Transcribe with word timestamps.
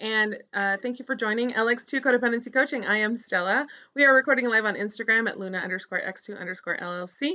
and 0.00 0.36
uh, 0.52 0.76
thank 0.82 0.98
you 0.98 1.04
for 1.04 1.14
joining 1.14 1.52
LX2 1.52 2.00
Codependency 2.00 2.52
Coaching. 2.52 2.84
I 2.84 2.98
am 2.98 3.16
Stella. 3.16 3.66
We 3.94 4.04
are 4.04 4.14
recording 4.14 4.48
live 4.48 4.64
on 4.64 4.74
Instagram 4.74 5.28
at 5.28 5.38
Luna 5.38 5.58
underscore 5.58 6.00
X2 6.00 6.38
underscore 6.38 6.76
LLC. 6.76 7.34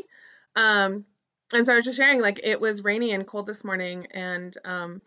Um, 0.55 1.05
and 1.54 1.65
so 1.65 1.73
I 1.73 1.75
was 1.75 1.85
just 1.85 1.97
sharing, 1.97 2.21
like, 2.21 2.39
it 2.43 2.59
was 2.59 2.83
rainy 2.83 3.12
and 3.12 3.25
cold 3.25 3.47
this 3.47 3.63
morning 3.63 4.07
and 4.12 4.55
um, 4.65 5.01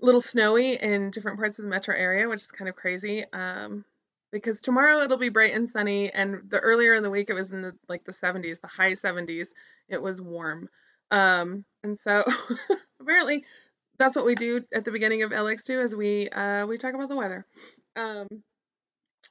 a 0.00 0.06
little 0.06 0.20
snowy 0.20 0.74
in 0.74 1.10
different 1.10 1.38
parts 1.38 1.58
of 1.58 1.64
the 1.64 1.70
metro 1.70 1.94
area, 1.94 2.28
which 2.28 2.42
is 2.42 2.50
kind 2.50 2.68
of 2.68 2.76
crazy. 2.76 3.24
Um, 3.32 3.84
because 4.30 4.60
tomorrow 4.60 5.00
it'll 5.00 5.16
be 5.16 5.30
bright 5.30 5.54
and 5.54 5.68
sunny, 5.68 6.12
and 6.12 6.50
the 6.50 6.58
earlier 6.58 6.94
in 6.94 7.02
the 7.02 7.10
week 7.10 7.30
it 7.30 7.34
was 7.34 7.50
in 7.50 7.62
the 7.62 7.74
like 7.88 8.04
the 8.04 8.12
70s, 8.12 8.60
the 8.60 8.66
high 8.66 8.92
70s. 8.92 9.48
It 9.88 10.02
was 10.02 10.20
warm. 10.20 10.68
Um, 11.10 11.64
and 11.82 11.98
so 11.98 12.24
apparently 13.00 13.44
that's 13.98 14.16
what 14.16 14.24
we 14.24 14.34
do 14.34 14.64
at 14.72 14.84
the 14.84 14.90
beginning 14.90 15.22
of 15.22 15.30
LX2 15.30 15.84
is 15.84 15.96
we 15.96 16.28
uh, 16.28 16.66
we 16.66 16.78
talk 16.78 16.94
about 16.94 17.08
the 17.08 17.16
weather. 17.16 17.46
Um, 17.96 18.28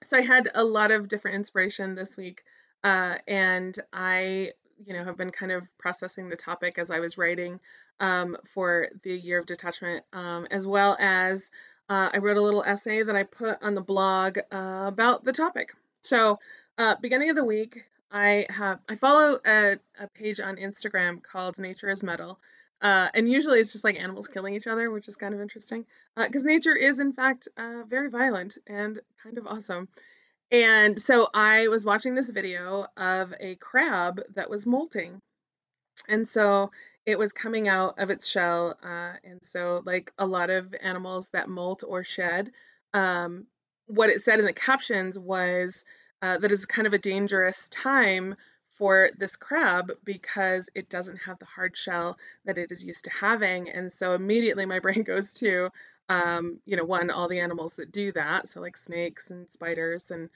so 0.03 0.17
I 0.17 0.21
had 0.21 0.49
a 0.53 0.63
lot 0.63 0.91
of 0.91 1.07
different 1.07 1.35
inspiration 1.35 1.95
this 1.95 2.15
week, 2.17 2.43
uh, 2.83 3.15
and 3.27 3.77
I 3.91 4.51
you 4.85 4.93
know 4.93 5.03
have 5.03 5.17
been 5.17 5.31
kind 5.31 5.51
of 5.51 5.63
processing 5.77 6.29
the 6.29 6.35
topic 6.35 6.77
as 6.77 6.91
I 6.91 6.99
was 6.99 7.17
writing 7.17 7.59
um, 7.99 8.37
for 8.45 8.89
the 9.03 9.13
year 9.13 9.39
of 9.39 9.45
detachment, 9.45 10.03
um, 10.13 10.47
as 10.51 10.67
well 10.67 10.97
as 10.99 11.49
uh, 11.89 12.09
I 12.13 12.17
wrote 12.17 12.37
a 12.37 12.41
little 12.41 12.63
essay 12.63 13.03
that 13.03 13.15
I 13.15 13.23
put 13.23 13.61
on 13.63 13.73
the 13.73 13.81
blog 13.81 14.39
uh, 14.51 14.83
about 14.87 15.23
the 15.23 15.31
topic. 15.33 15.73
So 16.01 16.39
uh, 16.77 16.95
beginning 17.01 17.29
of 17.29 17.35
the 17.35 17.45
week, 17.45 17.85
I 18.11 18.45
have 18.49 18.79
I 18.87 18.95
follow 18.95 19.39
a, 19.45 19.77
a 19.99 20.07
page 20.13 20.39
on 20.39 20.57
Instagram 20.57 21.23
called 21.23 21.57
Nature 21.57 21.89
is 21.89 22.03
Metal. 22.03 22.39
Uh, 22.81 23.07
and 23.13 23.29
usually 23.29 23.59
it's 23.59 23.71
just 23.71 23.83
like 23.83 23.99
animals 23.99 24.27
killing 24.27 24.53
each 24.53 24.67
other, 24.67 24.91
which 24.91 25.07
is 25.07 25.15
kind 25.15 25.33
of 25.33 25.41
interesting 25.41 25.85
because 26.15 26.43
uh, 26.43 26.47
nature 26.47 26.75
is 26.75 26.99
in 26.99 27.13
fact 27.13 27.47
uh, 27.57 27.83
very 27.87 28.09
violent 28.09 28.57
and 28.67 28.99
kind 29.23 29.37
of 29.37 29.47
awesome. 29.47 29.87
And 30.51 31.01
so 31.01 31.27
I 31.33 31.67
was 31.67 31.85
watching 31.85 32.15
this 32.15 32.29
video 32.29 32.87
of 32.95 33.33
a 33.39 33.55
crab 33.55 34.21
that 34.35 34.49
was 34.49 34.65
molting. 34.65 35.21
And 36.07 36.27
so 36.27 36.71
it 37.05 37.17
was 37.17 37.33
coming 37.33 37.67
out 37.67 37.95
of 37.99 38.09
its 38.09 38.27
shell. 38.27 38.77
Uh, 38.83 39.13
and 39.23 39.43
so, 39.43 39.81
like 39.85 40.13
a 40.17 40.25
lot 40.25 40.49
of 40.49 40.73
animals 40.81 41.29
that 41.33 41.49
molt 41.49 41.83
or 41.85 42.03
shed, 42.03 42.51
um, 42.93 43.47
what 43.87 44.09
it 44.09 44.21
said 44.21 44.39
in 44.39 44.45
the 44.45 44.53
captions 44.53 45.17
was 45.17 45.83
uh, 46.21 46.37
that 46.37 46.51
is 46.51 46.65
kind 46.65 46.87
of 46.87 46.93
a 46.93 46.97
dangerous 46.97 47.69
time 47.69 48.35
for 48.77 49.09
this 49.17 49.35
crab 49.35 49.91
because 50.03 50.69
it 50.75 50.89
doesn't 50.89 51.17
have 51.17 51.39
the 51.39 51.45
hard 51.45 51.75
shell 51.75 52.17
that 52.45 52.57
it 52.57 52.71
is 52.71 52.83
used 52.83 53.05
to 53.05 53.09
having. 53.09 53.69
And 53.69 53.91
so 53.91 54.13
immediately 54.13 54.65
my 54.65 54.79
brain 54.85 55.03
goes 55.03 55.33
to, 55.35 55.69
um, 56.09 56.59
you 56.65 56.77
know, 56.77 56.85
one, 56.85 57.09
all 57.09 57.27
the 57.27 57.39
animals 57.39 57.73
that 57.75 57.91
do 57.91 58.11
that. 58.13 58.49
So 58.49 58.61
like 58.61 58.77
snakes 58.77 59.31
and 59.31 59.49
spiders 59.51 60.11
and 60.11 60.29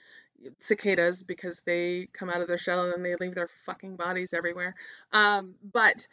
cicadas 0.60 1.24
because 1.24 1.62
they 1.66 2.08
come 2.14 2.30
out 2.30 2.42
of 2.42 2.48
their 2.48 2.58
shell 2.58 2.84
and 2.84 2.94
then 2.94 3.04
they 3.04 3.16
leave 3.16 3.36
their 3.36 3.50
fucking 3.66 3.96
bodies 3.96 4.34
everywhere. 4.34 4.76
Um, 5.14 5.56
but 5.64 6.08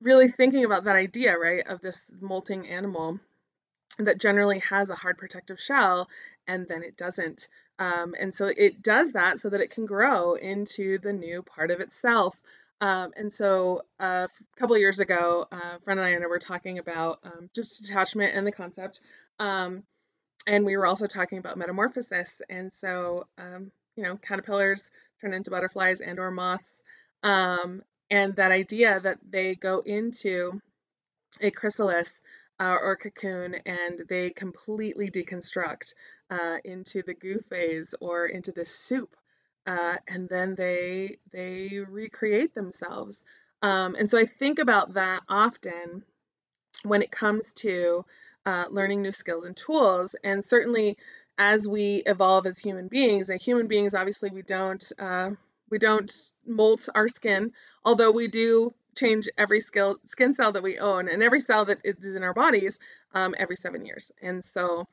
really 0.00 0.28
thinking 0.28 0.64
about 0.64 0.84
that 0.84 0.96
idea, 0.96 1.36
right, 1.38 1.66
of 1.66 1.80
this 1.80 2.06
molting 2.20 2.68
animal 2.68 3.20
that 3.98 4.18
generally 4.18 4.60
has 4.60 4.90
a 4.90 4.94
hard 4.94 5.18
protective 5.18 5.60
shell 5.60 6.08
and 6.46 6.66
then 6.68 6.82
it 6.82 6.96
doesn't. 6.96 7.48
Um, 7.78 8.14
and 8.18 8.34
so 8.34 8.46
it 8.46 8.82
does 8.82 9.12
that 9.12 9.38
so 9.38 9.50
that 9.50 9.60
it 9.60 9.70
can 9.70 9.86
grow 9.86 10.34
into 10.34 10.98
the 10.98 11.12
new 11.12 11.42
part 11.42 11.70
of 11.70 11.80
itself. 11.80 12.40
Um, 12.80 13.12
and 13.16 13.32
so 13.32 13.82
uh, 13.98 14.26
a 14.30 14.60
couple 14.60 14.76
years 14.78 15.00
ago, 15.00 15.46
uh, 15.50 15.76
a 15.76 15.80
friend 15.80 15.98
and 16.00 16.24
I 16.24 16.26
were 16.26 16.38
talking 16.38 16.78
about 16.78 17.20
um, 17.24 17.50
just 17.54 17.82
detachment 17.82 18.34
and 18.34 18.46
the 18.46 18.52
concept. 18.52 19.00
Um, 19.38 19.84
and 20.46 20.64
we 20.64 20.76
were 20.76 20.86
also 20.86 21.06
talking 21.06 21.38
about 21.38 21.58
metamorphosis. 21.58 22.40
And 22.48 22.72
so, 22.72 23.26
um, 23.36 23.70
you 23.96 24.04
know, 24.04 24.16
caterpillars 24.16 24.90
turn 25.20 25.34
into 25.34 25.50
butterflies 25.50 26.00
and 26.00 26.18
or 26.18 26.30
moths. 26.30 26.82
Um, 27.22 27.82
and 28.10 28.34
that 28.36 28.52
idea 28.52 29.00
that 29.00 29.18
they 29.28 29.54
go 29.54 29.80
into 29.80 30.60
a 31.40 31.50
chrysalis 31.50 32.20
uh, 32.60 32.76
or 32.80 32.96
cocoon 32.96 33.56
and 33.66 34.02
they 34.08 34.30
completely 34.30 35.10
deconstruct 35.10 35.94
uh, 36.30 36.58
into 36.64 37.02
the 37.02 37.14
goo 37.14 37.40
phase 37.48 37.94
or 38.00 38.26
into 38.26 38.52
the 38.52 38.66
soup, 38.66 39.16
uh, 39.66 39.96
and 40.06 40.28
then 40.28 40.54
they 40.54 41.18
they 41.32 41.80
recreate 41.88 42.54
themselves. 42.54 43.22
Um, 43.62 43.96
and 43.98 44.10
so 44.10 44.18
I 44.18 44.24
think 44.24 44.58
about 44.58 44.94
that 44.94 45.22
often 45.28 46.04
when 46.84 47.02
it 47.02 47.10
comes 47.10 47.54
to 47.54 48.04
uh, 48.46 48.66
learning 48.70 49.02
new 49.02 49.12
skills 49.12 49.44
and 49.44 49.56
tools, 49.56 50.14
and 50.22 50.44
certainly 50.44 50.96
as 51.38 51.68
we 51.68 52.02
evolve 52.04 52.46
as 52.46 52.58
human 52.58 52.88
beings. 52.88 53.28
And 53.30 53.40
human 53.40 53.68
beings, 53.68 53.94
obviously, 53.94 54.30
we 54.30 54.42
don't 54.42 54.92
uh, 54.98 55.30
we 55.70 55.78
don't 55.78 56.12
molt 56.46 56.88
our 56.94 57.08
skin, 57.08 57.52
although 57.84 58.10
we 58.10 58.28
do 58.28 58.74
change 58.96 59.28
every 59.38 59.60
skill, 59.60 59.98
skin 60.04 60.34
cell 60.34 60.52
that 60.52 60.62
we 60.62 60.78
own 60.78 61.08
and 61.08 61.22
every 61.22 61.40
cell 61.40 61.64
that 61.66 61.78
is 61.84 62.14
in 62.14 62.24
our 62.24 62.34
bodies 62.34 62.80
um, 63.14 63.34
every 63.38 63.54
seven 63.54 63.84
years. 63.84 64.10
And 64.20 64.44
so 64.44 64.88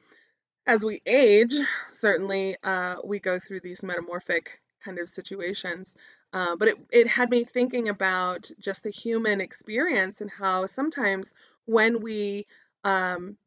as 0.67 0.83
we 0.83 1.01
age, 1.05 1.55
certainly 1.91 2.57
uh, 2.63 2.95
we 3.03 3.19
go 3.19 3.39
through 3.39 3.59
these 3.59 3.83
metamorphic 3.83 4.61
kind 4.83 4.99
of 4.99 5.09
situations. 5.09 5.95
Uh, 6.33 6.55
but 6.55 6.67
it, 6.67 6.77
it 6.91 7.07
had 7.07 7.29
me 7.29 7.43
thinking 7.43 7.89
about 7.89 8.49
just 8.59 8.83
the 8.83 8.89
human 8.89 9.41
experience 9.41 10.21
and 10.21 10.29
how 10.29 10.65
sometimes 10.65 11.33
when 11.65 12.01
we 12.01 12.45
um, 12.83 13.37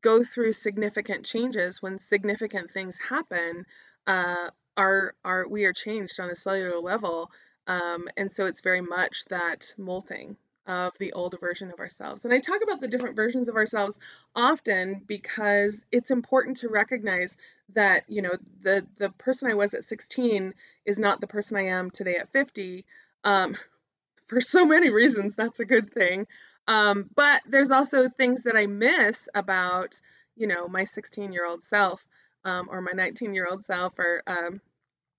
go 0.00 0.22
through 0.22 0.52
significant 0.52 1.24
changes, 1.24 1.82
when 1.82 1.98
significant 1.98 2.70
things 2.70 2.98
happen, 2.98 3.64
uh, 4.06 4.50
our, 4.76 5.14
our, 5.24 5.48
we 5.48 5.64
are 5.64 5.72
changed 5.72 6.20
on 6.20 6.30
a 6.30 6.36
cellular 6.36 6.78
level. 6.78 7.30
Um, 7.66 8.08
and 8.16 8.32
so 8.32 8.46
it's 8.46 8.60
very 8.60 8.80
much 8.80 9.24
that 9.26 9.74
molting 9.76 10.36
of 10.68 10.92
the 10.98 11.14
old 11.14 11.34
version 11.40 11.72
of 11.72 11.80
ourselves. 11.80 12.24
And 12.24 12.32
I 12.32 12.38
talk 12.38 12.62
about 12.62 12.80
the 12.80 12.88
different 12.88 13.16
versions 13.16 13.48
of 13.48 13.56
ourselves 13.56 13.98
often 14.36 15.02
because 15.06 15.84
it's 15.90 16.10
important 16.10 16.58
to 16.58 16.68
recognize 16.68 17.36
that, 17.74 18.04
you 18.08 18.22
know, 18.22 18.36
the 18.62 18.86
the 18.98 19.08
person 19.08 19.50
I 19.50 19.54
was 19.54 19.72
at 19.74 19.84
16 19.84 20.54
is 20.84 20.98
not 20.98 21.20
the 21.20 21.26
person 21.26 21.56
I 21.56 21.68
am 21.68 21.90
today 21.90 22.16
at 22.16 22.30
50. 22.32 22.84
Um, 23.24 23.56
for 24.26 24.42
so 24.42 24.66
many 24.66 24.90
reasons, 24.90 25.34
that's 25.34 25.58
a 25.58 25.64
good 25.64 25.92
thing. 25.92 26.26
Um, 26.66 27.08
but 27.16 27.40
there's 27.48 27.70
also 27.70 28.10
things 28.10 28.42
that 28.42 28.54
I 28.54 28.66
miss 28.66 29.26
about, 29.34 29.98
you 30.36 30.46
know, 30.46 30.68
my 30.68 30.84
16 30.84 31.32
year 31.32 31.46
old 31.46 31.64
self 31.64 32.06
um, 32.44 32.68
or 32.70 32.82
my 32.82 32.92
19 32.94 33.34
year 33.34 33.46
old 33.50 33.64
self 33.64 33.98
or 33.98 34.22
um, 34.26 34.60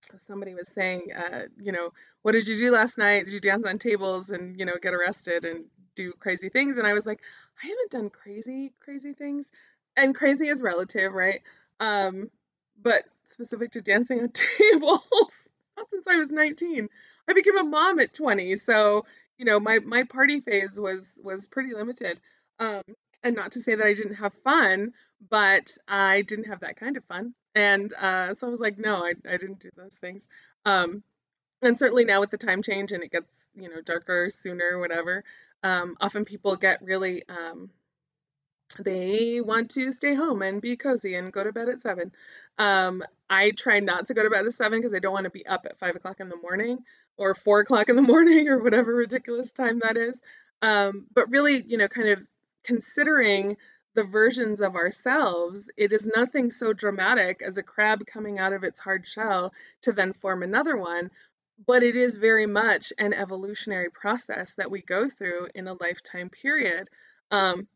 somebody 0.02 0.54
was 0.54 0.68
saying, 0.68 1.10
uh, 1.16 1.44
you 1.62 1.72
know, 1.72 1.92
what 2.22 2.34
did 2.34 2.48
you 2.48 2.58
do 2.58 2.72
last 2.72 2.98
night? 2.98 3.26
Did 3.26 3.34
you 3.34 3.40
dance 3.40 3.66
on 3.66 3.80
tables 3.80 4.30
and, 4.30 4.60
you 4.60 4.66
know, 4.66 4.76
get 4.82 4.94
arrested 4.94 5.46
and 5.46 5.66
do 5.96 6.14
crazy 6.20 6.50
things? 6.50 6.78
And 6.78 6.88
I 6.88 6.94
was 6.94 7.06
like, 7.06 7.22
I 7.64 7.68
haven't 7.68 7.92
done 7.92 8.10
crazy, 8.10 8.74
crazy 8.80 9.14
things. 9.14 9.52
And 9.96 10.16
crazy 10.16 10.48
is 10.48 10.62
relative, 10.62 11.12
right? 11.12 11.42
Um, 11.80 12.30
but 12.82 13.04
specific 13.26 13.72
to 13.72 13.82
dancing 13.82 14.22
on 14.22 14.30
tables, 14.34 15.48
not 15.78 15.90
since 15.90 16.08
I 16.08 16.18
was 16.18 16.32
19. 16.32 16.90
I 17.28 17.34
became 17.34 17.58
a 17.58 17.64
mom 17.64 18.00
at 18.00 18.14
20. 18.14 18.56
So, 18.56 19.06
you 19.38 19.46
know, 19.46 19.60
my, 19.60 19.80
my 19.80 20.04
party 20.04 20.40
phase 20.40 20.80
was, 20.80 21.08
was 21.24 21.48
pretty 21.48 21.74
limited. 21.74 22.20
Um, 22.60 22.84
and 23.24 23.36
not 23.36 23.54
to 23.54 23.62
say 23.62 23.76
that 23.76 23.86
I 23.86 23.94
didn't 23.94 24.16
have 24.16 24.34
fun, 24.44 24.94
but 25.30 25.72
I 25.88 26.22
didn't 26.22 26.48
have 26.48 26.62
that 26.62 26.78
kind 26.78 26.98
of 26.98 27.04
fun. 27.06 27.34
And 27.60 27.94
uh, 27.94 28.36
so 28.36 28.48
I 28.48 28.50
was 28.50 28.62
like, 28.62 28.78
no, 28.78 29.04
I, 29.04 29.14
I 29.30 29.36
didn't 29.36 29.60
do 29.60 29.70
those 29.76 29.98
things. 29.98 30.30
Um, 30.66 31.04
and 31.62 31.78
certainly 31.78 32.06
now 32.06 32.22
with 32.22 32.32
the 32.32 32.38
time 32.38 32.64
change 32.64 32.94
and 32.94 33.04
it 33.04 33.12
gets, 33.12 33.50
you 33.54 33.70
know, 33.70 33.82
darker 33.82 34.30
sooner, 34.30 34.80
whatever, 34.80 35.26
um, 35.62 35.98
often 36.00 36.24
people 36.24 36.56
get 36.56 36.82
really, 36.82 37.24
um, 37.28 37.70
they 38.80 39.42
want 39.42 39.72
to 39.72 39.92
stay 39.92 40.16
home 40.16 40.42
and 40.42 40.62
be 40.62 40.78
cozy 40.78 41.16
and 41.16 41.34
go 41.34 41.44
to 41.44 41.52
bed 41.52 41.68
at 41.68 41.82
seven. 41.82 42.14
Um, 42.58 43.04
I 43.30 43.52
try 43.52 43.82
not 43.82 44.06
to 44.06 44.14
go 44.14 44.24
to 44.24 44.30
bed 44.30 44.46
at 44.46 44.54
seven 44.54 44.80
because 44.80 44.94
I 44.94 45.00
don't 45.00 45.12
want 45.12 45.26
to 45.26 45.32
be 45.32 45.46
up 45.46 45.66
at 45.66 45.80
five 45.80 45.98
o'clock 45.98 46.22
in 46.22 46.30
the 46.30 46.38
morning 46.38 46.80
or 47.18 47.36
four 47.36 47.60
o'clock 47.60 47.90
in 47.90 47.98
the 47.98 48.02
morning 48.14 48.48
or 48.48 48.64
whatever 48.64 48.96
ridiculous 48.96 49.52
time 49.52 49.80
that 49.80 49.98
is. 49.98 50.22
Um, 50.62 51.08
but 51.14 51.30
really, 51.30 51.62
you 51.62 51.78
know, 51.78 51.90
kind 51.90 52.10
of 52.10 52.20
considering 52.64 53.58
the 54.00 54.06
versions 54.06 54.62
of 54.62 54.78
ourselves, 54.78 55.70
it 55.76 55.92
is 55.92 56.10
nothing 56.16 56.52
so 56.52 56.72
dramatic 56.72 57.42
as 57.42 57.58
a 57.58 57.64
crab 57.64 58.06
coming 58.06 58.40
out 58.40 58.54
of 58.54 58.64
its 58.64 58.80
hard 58.80 59.06
shell 59.06 59.52
to 59.82 59.92
then 59.92 60.14
form 60.14 60.42
another 60.42 60.78
one, 60.78 61.12
but 61.68 61.84
it 61.84 61.98
is 61.98 62.16
very 62.16 62.46
much 62.46 62.94
an 62.98 63.14
evolutionary 63.14 63.90
process 63.92 64.54
that 64.54 64.72
we 64.72 64.82
go 64.82 65.10
through 65.10 65.50
in 65.54 65.68
a 65.68 65.74
lifetime 65.74 66.30
period. 66.30 66.88
Um, 67.30 67.68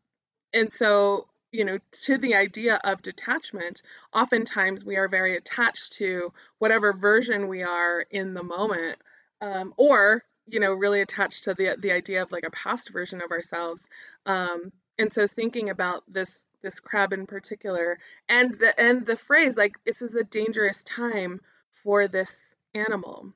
and 0.54 0.72
so, 0.72 1.28
you 1.52 1.66
know, 1.66 1.78
to 2.04 2.16
the 2.16 2.36
idea 2.36 2.80
of 2.82 3.02
detachment, 3.02 3.82
oftentimes 4.10 4.82
we 4.82 4.96
are 4.96 5.08
very 5.08 5.36
attached 5.36 5.92
to 5.98 6.32
whatever 6.58 6.94
version 6.94 7.48
we 7.48 7.64
are 7.64 8.00
in 8.10 8.32
the 8.32 8.42
moment, 8.42 8.96
um, 9.42 9.74
or 9.76 10.24
you 10.46 10.60
know, 10.60 10.72
really 10.72 11.02
attached 11.02 11.44
to 11.44 11.52
the 11.52 11.76
the 11.78 11.92
idea 11.92 12.22
of 12.22 12.32
like 12.32 12.44
a 12.46 12.50
past 12.50 12.90
version 12.90 13.20
of 13.20 13.30
ourselves. 13.30 13.86
Um, 14.24 14.72
and 14.98 15.12
so 15.12 15.26
thinking 15.26 15.70
about 15.70 16.02
this 16.08 16.46
this 16.62 16.80
crab 16.80 17.12
in 17.12 17.26
particular, 17.26 17.98
and 18.28 18.54
the 18.58 18.78
and 18.80 19.04
the 19.04 19.16
phrase 19.16 19.56
like 19.56 19.76
this 19.84 20.02
is 20.02 20.16
a 20.16 20.24
dangerous 20.24 20.82
time 20.84 21.40
for 21.70 22.08
this 22.08 22.54
animal. 22.74 23.32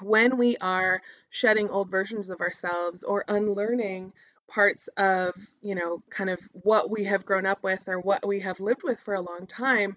When 0.00 0.36
we 0.36 0.56
are 0.58 1.00
shedding 1.30 1.70
old 1.70 1.90
versions 1.90 2.30
of 2.30 2.40
ourselves 2.40 3.04
or 3.04 3.24
unlearning 3.28 4.12
parts 4.48 4.88
of, 4.96 5.34
you 5.60 5.74
know, 5.74 6.02
kind 6.08 6.30
of 6.30 6.40
what 6.52 6.90
we 6.90 7.04
have 7.04 7.26
grown 7.26 7.46
up 7.46 7.62
with 7.62 7.88
or 7.88 7.98
what 8.00 8.26
we 8.26 8.40
have 8.40 8.60
lived 8.60 8.82
with 8.82 8.98
for 9.00 9.14
a 9.14 9.20
long 9.20 9.46
time, 9.46 9.96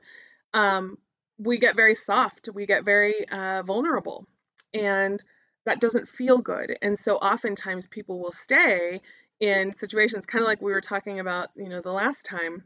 um, 0.53 0.97
we 1.37 1.57
get 1.57 1.75
very 1.75 1.95
soft, 1.95 2.49
we 2.53 2.65
get 2.65 2.83
very 2.83 3.27
uh, 3.29 3.63
vulnerable, 3.63 4.27
and 4.73 5.23
that 5.65 5.79
doesn't 5.79 6.09
feel 6.09 6.39
good. 6.39 6.75
And 6.81 6.97
so 6.97 7.17
oftentimes 7.17 7.87
people 7.87 8.19
will 8.19 8.31
stay 8.31 9.01
in 9.41 9.73
situations 9.73 10.25
kind 10.25 10.43
of 10.43 10.47
like 10.47 10.61
we 10.61 10.71
were 10.71 10.81
talking 10.81 11.19
about, 11.19 11.49
you 11.55 11.67
know, 11.67 11.81
the 11.81 11.91
last 11.91 12.25
time 12.25 12.63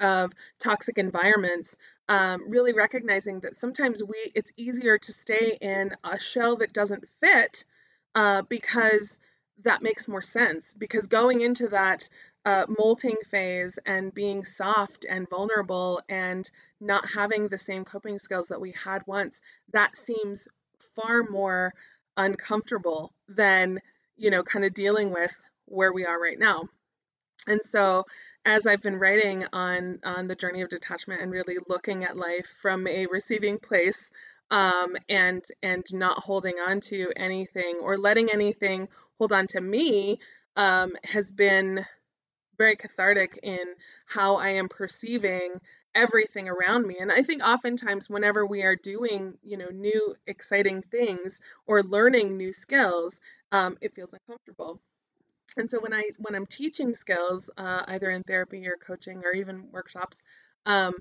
of 0.00 0.32
toxic 0.58 0.98
environments 0.98 1.76
um, 2.08 2.42
really 2.48 2.72
recognizing 2.72 3.40
that 3.40 3.56
sometimes 3.56 4.02
we 4.02 4.32
it's 4.34 4.52
easier 4.56 4.98
to 4.98 5.12
stay 5.12 5.56
in 5.60 5.94
a 6.04 6.18
shell 6.18 6.56
that 6.56 6.72
doesn't 6.72 7.04
fit 7.20 7.64
uh, 8.14 8.42
because 8.42 9.20
that 9.64 9.82
makes 9.82 10.08
more 10.08 10.22
sense 10.22 10.74
because 10.74 11.06
going 11.06 11.40
into 11.40 11.68
that 11.68 12.08
uh, 12.44 12.66
molting 12.78 13.16
phase 13.24 13.78
and 13.86 14.12
being 14.12 14.44
soft 14.44 15.06
and 15.08 15.28
vulnerable 15.28 16.00
and 16.08 16.50
not 16.80 17.08
having 17.14 17.46
the 17.48 17.58
same 17.58 17.84
coping 17.84 18.18
skills 18.18 18.48
that 18.48 18.60
we 18.60 18.72
had 18.72 19.02
once 19.06 19.40
that 19.72 19.96
seems 19.96 20.48
far 20.96 21.22
more 21.22 21.72
uncomfortable 22.16 23.12
than 23.28 23.78
you 24.16 24.30
know 24.30 24.42
kind 24.42 24.64
of 24.64 24.74
dealing 24.74 25.10
with 25.10 25.32
where 25.72 25.92
we 25.92 26.04
are 26.06 26.20
right 26.20 26.38
now 26.38 26.68
and 27.46 27.60
so 27.64 28.04
as 28.44 28.66
I've 28.66 28.82
been 28.82 28.98
writing 28.98 29.46
on 29.52 30.00
on 30.04 30.26
the 30.26 30.34
journey 30.34 30.62
of 30.62 30.68
detachment 30.68 31.22
and 31.22 31.30
really 31.30 31.56
looking 31.68 32.04
at 32.04 32.16
life 32.16 32.46
from 32.60 32.86
a 32.86 33.06
receiving 33.06 33.58
place 33.58 34.10
um, 34.50 34.96
and 35.08 35.44
and 35.62 35.84
not 35.92 36.18
holding 36.18 36.56
on 36.58 36.80
to 36.82 37.12
anything 37.16 37.78
or 37.82 37.96
letting 37.96 38.32
anything 38.32 38.88
hold 39.18 39.32
on 39.32 39.46
to 39.48 39.60
me 39.60 40.18
um, 40.56 40.96
has 41.04 41.32
been 41.32 41.84
very 42.58 42.76
cathartic 42.76 43.38
in 43.42 43.58
how 44.06 44.36
I 44.36 44.50
am 44.50 44.68
perceiving 44.68 45.60
everything 45.94 46.48
around 46.48 46.86
me. 46.86 46.98
And 47.00 47.10
I 47.10 47.22
think 47.22 47.42
oftentimes 47.42 48.08
whenever 48.08 48.46
we 48.46 48.62
are 48.62 48.76
doing, 48.76 49.34
you 49.42 49.56
know, 49.56 49.68
new 49.72 50.14
exciting 50.26 50.82
things 50.82 51.40
or 51.66 51.82
learning 51.82 52.36
new 52.36 52.52
skills, 52.52 53.20
um, 53.52 53.78
it 53.80 53.94
feels 53.94 54.12
uncomfortable 54.12 54.80
and 55.56 55.70
so 55.70 55.78
when 55.80 55.92
I 55.92 56.10
when 56.18 56.34
I'm 56.34 56.46
teaching 56.46 56.94
skills, 56.94 57.50
uh, 57.56 57.82
either 57.88 58.10
in 58.10 58.22
therapy 58.22 58.66
or 58.66 58.76
coaching 58.76 59.22
or 59.24 59.32
even 59.32 59.70
workshops, 59.70 60.22
um, 60.66 60.94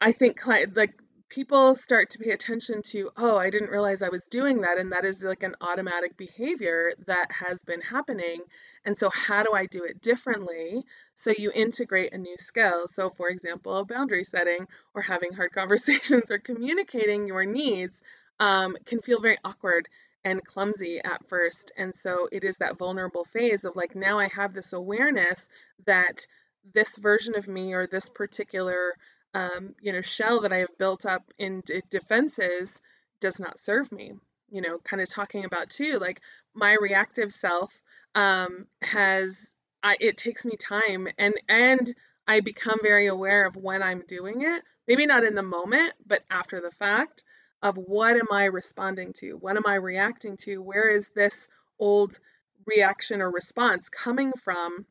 I 0.00 0.12
think 0.12 0.46
like 0.46 0.92
people 1.28 1.74
start 1.74 2.10
to 2.10 2.18
pay 2.18 2.30
attention 2.30 2.82
to, 2.82 3.10
oh, 3.16 3.36
I 3.36 3.50
didn't 3.50 3.70
realize 3.70 4.02
I 4.02 4.08
was 4.08 4.24
doing 4.28 4.60
that, 4.60 4.78
and 4.78 4.92
that 4.92 5.04
is 5.04 5.24
like 5.24 5.42
an 5.42 5.56
automatic 5.60 6.16
behavior 6.16 6.92
that 7.06 7.32
has 7.32 7.62
been 7.64 7.80
happening. 7.80 8.42
And 8.84 8.96
so 8.96 9.10
how 9.10 9.42
do 9.42 9.52
I 9.52 9.66
do 9.66 9.82
it 9.82 10.00
differently? 10.00 10.84
So 11.14 11.32
you 11.36 11.50
integrate 11.52 12.12
a 12.12 12.18
new 12.18 12.36
skill. 12.38 12.86
So 12.86 13.10
for 13.10 13.28
example, 13.28 13.84
boundary 13.84 14.24
setting 14.24 14.68
or 14.94 15.02
having 15.02 15.32
hard 15.32 15.52
conversations 15.60 16.30
or 16.30 16.38
communicating 16.38 17.26
your 17.26 17.44
needs 17.44 18.00
um, 18.38 18.76
can 18.84 19.00
feel 19.00 19.20
very 19.20 19.38
awkward 19.44 19.88
and 20.24 20.44
clumsy 20.44 21.00
at 21.04 21.28
first. 21.28 21.72
And 21.76 21.94
so 21.94 22.28
it 22.32 22.44
is 22.44 22.56
that 22.58 22.78
vulnerable 22.78 23.24
phase 23.24 23.64
of 23.64 23.76
like, 23.76 23.94
now 23.94 24.18
I 24.18 24.28
have 24.28 24.52
this 24.52 24.72
awareness 24.72 25.48
that 25.86 26.26
this 26.72 26.96
version 26.96 27.36
of 27.36 27.46
me 27.46 27.74
or 27.74 27.86
this 27.86 28.08
particular, 28.08 28.94
um, 29.34 29.74
you 29.80 29.92
know, 29.92 30.00
shell 30.00 30.40
that 30.40 30.52
I 30.52 30.58
have 30.58 30.78
built 30.78 31.04
up 31.04 31.22
in 31.38 31.60
d- 31.60 31.82
defenses 31.90 32.80
does 33.20 33.38
not 33.38 33.58
serve 33.58 33.92
me. 33.92 34.12
You 34.50 34.62
know, 34.62 34.78
kind 34.78 35.02
of 35.02 35.08
talking 35.08 35.44
about 35.44 35.70
too, 35.70 35.98
like 35.98 36.20
my 36.54 36.76
reactive 36.80 37.32
self 37.32 37.72
um, 38.14 38.66
has, 38.82 39.52
I, 39.82 39.96
it 40.00 40.16
takes 40.16 40.44
me 40.44 40.56
time 40.56 41.08
and, 41.18 41.34
and 41.48 41.94
I 42.26 42.40
become 42.40 42.78
very 42.82 43.08
aware 43.08 43.46
of 43.46 43.56
when 43.56 43.82
I'm 43.82 44.04
doing 44.06 44.42
it. 44.42 44.62
Maybe 44.86 45.06
not 45.06 45.24
in 45.24 45.34
the 45.34 45.42
moment, 45.42 45.92
but 46.06 46.22
after 46.30 46.60
the 46.60 46.70
fact 46.70 47.24
of 47.64 47.78
what 47.78 48.14
am 48.14 48.28
I 48.30 48.44
responding 48.44 49.14
to? 49.14 49.32
What 49.32 49.56
am 49.56 49.66
I 49.66 49.76
reacting 49.76 50.36
to? 50.42 50.58
Where 50.58 50.90
is 50.90 51.08
this 51.16 51.48
old 51.78 52.18
reaction 52.66 53.22
or 53.22 53.30
response 53.30 53.88
coming 53.88 54.32
from 54.32 54.84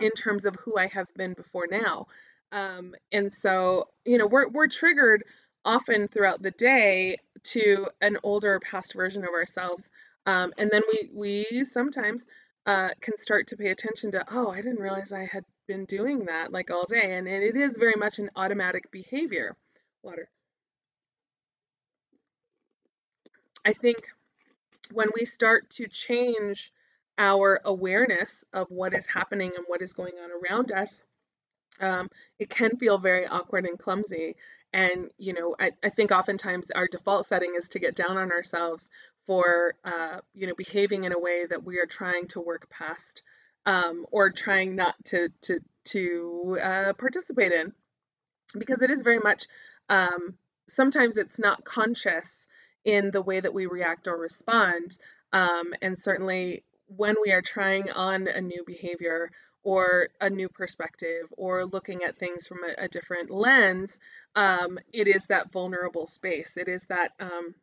in 0.00 0.10
terms 0.12 0.46
of 0.46 0.56
who 0.56 0.78
I 0.78 0.86
have 0.86 1.06
been 1.14 1.34
before 1.34 1.66
now? 1.70 2.06
Um, 2.50 2.94
and 3.12 3.30
so, 3.30 3.88
you 4.06 4.16
know, 4.16 4.26
we're, 4.26 4.48
we're 4.48 4.68
triggered 4.68 5.22
often 5.66 6.08
throughout 6.08 6.40
the 6.40 6.50
day 6.50 7.18
to 7.44 7.88
an 8.00 8.16
older 8.22 8.58
past 8.58 8.94
version 8.94 9.22
of 9.24 9.34
ourselves. 9.34 9.90
Um, 10.24 10.54
and 10.56 10.70
then 10.70 10.82
we, 10.90 11.10
we 11.12 11.64
sometimes 11.66 12.24
uh, 12.64 12.88
can 13.02 13.18
start 13.18 13.48
to 13.48 13.58
pay 13.58 13.68
attention 13.68 14.12
to, 14.12 14.24
oh, 14.30 14.50
I 14.50 14.56
didn't 14.56 14.80
realize 14.80 15.12
I 15.12 15.26
had 15.26 15.44
been 15.66 15.84
doing 15.84 16.24
that 16.24 16.52
like 16.52 16.70
all 16.70 16.86
day. 16.86 17.18
And 17.18 17.28
it 17.28 17.54
is 17.54 17.76
very 17.76 17.96
much 17.98 18.18
an 18.18 18.30
automatic 18.34 18.90
behavior. 18.90 19.54
Water. 20.02 20.30
I 23.64 23.72
think 23.72 23.98
when 24.92 25.08
we 25.14 25.24
start 25.24 25.70
to 25.70 25.88
change 25.88 26.72
our 27.16 27.60
awareness 27.64 28.44
of 28.52 28.70
what 28.70 28.94
is 28.94 29.06
happening 29.06 29.52
and 29.56 29.64
what 29.66 29.82
is 29.82 29.92
going 29.92 30.14
on 30.22 30.30
around 30.30 30.72
us, 30.72 31.02
um, 31.80 32.08
it 32.38 32.48
can 32.48 32.76
feel 32.76 32.98
very 32.98 33.26
awkward 33.26 33.66
and 33.66 33.78
clumsy. 33.78 34.36
And, 34.72 35.10
you 35.18 35.32
know, 35.32 35.54
I, 35.58 35.72
I, 35.82 35.88
think 35.88 36.12
oftentimes 36.12 36.70
our 36.70 36.88
default 36.88 37.26
setting 37.26 37.54
is 37.56 37.70
to 37.70 37.78
get 37.78 37.94
down 37.94 38.16
on 38.16 38.32
ourselves 38.32 38.90
for, 39.26 39.74
uh, 39.84 40.18
you 40.34 40.46
know, 40.46 40.54
behaving 40.54 41.04
in 41.04 41.12
a 41.12 41.18
way 41.18 41.46
that 41.46 41.64
we 41.64 41.78
are 41.78 41.86
trying 41.86 42.26
to 42.28 42.40
work 42.40 42.68
past 42.68 43.22
um, 43.64 44.06
or 44.10 44.30
trying 44.30 44.76
not 44.76 44.94
to, 45.06 45.28
to, 45.42 45.60
to 45.86 46.58
uh, 46.62 46.92
participate 46.94 47.52
in. 47.52 47.72
Because 48.58 48.82
it 48.82 48.90
is 48.90 49.02
very 49.02 49.18
much, 49.18 49.46
um, 49.88 50.34
sometimes 50.66 51.16
it's 51.16 51.38
not 51.38 51.64
conscious 51.64 52.47
in 52.88 53.10
the 53.10 53.20
way 53.20 53.38
that 53.38 53.52
we 53.52 53.66
react 53.66 54.08
or 54.08 54.16
respond. 54.16 54.96
Um, 55.30 55.74
and 55.82 55.98
certainly 55.98 56.64
when 56.86 57.16
we 57.22 57.32
are 57.32 57.42
trying 57.42 57.90
on 57.90 58.26
a 58.28 58.40
new 58.40 58.64
behavior 58.66 59.30
or 59.62 60.08
a 60.22 60.30
new 60.30 60.48
perspective 60.48 61.26
or 61.36 61.66
looking 61.66 62.02
at 62.02 62.16
things 62.16 62.46
from 62.46 62.60
a, 62.64 62.84
a 62.84 62.88
different 62.88 63.30
lens, 63.30 64.00
um, 64.34 64.78
it 64.90 65.06
is 65.06 65.26
that 65.26 65.52
vulnerable 65.52 66.06
space. 66.06 66.56
It 66.56 66.66
is 66.66 66.86
that 66.86 67.12
um, 67.20 67.54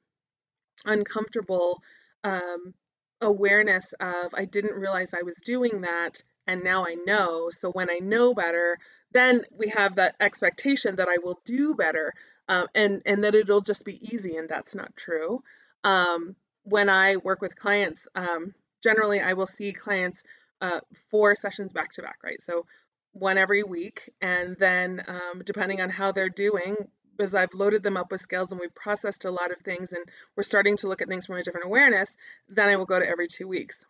uncomfortable 0.86 1.82
um, 2.24 2.76
awareness 3.20 3.94
of, 4.00 4.28
I 4.36 4.46
didn't 4.46 4.80
realize 4.80 5.16
I 5.16 5.24
was 5.24 5.42
doing 5.44 5.82
that, 5.82 6.22
and 6.46 6.64
now 6.64 6.86
I 6.86 6.98
know. 7.04 7.50
So 7.50 7.72
when 7.72 7.90
I 7.90 7.98
know 7.98 8.36
better, 8.36 8.78
then 9.12 9.42
we 9.58 9.70
have 9.70 9.96
that 9.96 10.18
expectation 10.20 10.98
that 10.98 11.10
I 11.10 11.18
will 11.24 11.40
do 11.46 11.74
better 11.74 12.14
um, 12.48 12.68
and 12.76 13.02
and 13.06 13.24
that 13.24 13.36
it'll 13.36 13.62
just 13.62 13.86
be 13.86 14.14
easy, 14.14 14.38
and 14.38 14.50
that's 14.50 14.76
not 14.76 14.96
true. 14.96 15.44
Um, 15.84 16.36
when 16.64 16.90
I 16.90 17.18
work 17.18 17.42
with 17.42 17.56
clients, 17.56 18.08
um, 18.16 18.54
generally 18.84 19.20
I 19.20 19.34
will 19.34 19.46
see 19.48 19.74
clients 19.74 20.24
uh, 20.62 20.80
four 21.12 21.36
sessions 21.36 21.74
back 21.74 21.92
to 21.94 22.02
back, 22.02 22.18
right? 22.24 22.42
So 22.42 22.66
one 23.14 23.38
every 23.38 23.64
week, 23.64 24.12
and 24.22 24.58
then 24.58 25.04
um, 25.08 25.42
depending 25.46 25.82
on 25.82 25.90
how 25.90 26.12
they're 26.12 26.30
doing, 26.30 26.76
as 27.20 27.34
I've 27.34 27.54
loaded 27.54 27.84
them 27.84 27.98
up 27.98 28.12
with 28.12 28.22
skills 28.22 28.52
and 28.52 28.60
we've 28.60 28.76
processed 28.76 29.26
a 29.26 29.32
lot 29.32 29.52
of 29.52 29.60
things, 29.62 29.94
and 29.94 30.04
we're 30.36 30.44
starting 30.44 30.78
to 30.78 30.88
look 30.88 31.02
at 31.02 31.08
things 31.08 31.26
from 31.26 31.38
a 31.38 31.44
different 31.44 31.68
awareness, 31.68 32.16
then 32.50 32.70
I 32.70 32.76
will 32.76 32.86
go 32.86 33.00
to 33.00 33.08
every 33.08 33.28
two 33.28 33.48
weeks. 33.48 33.86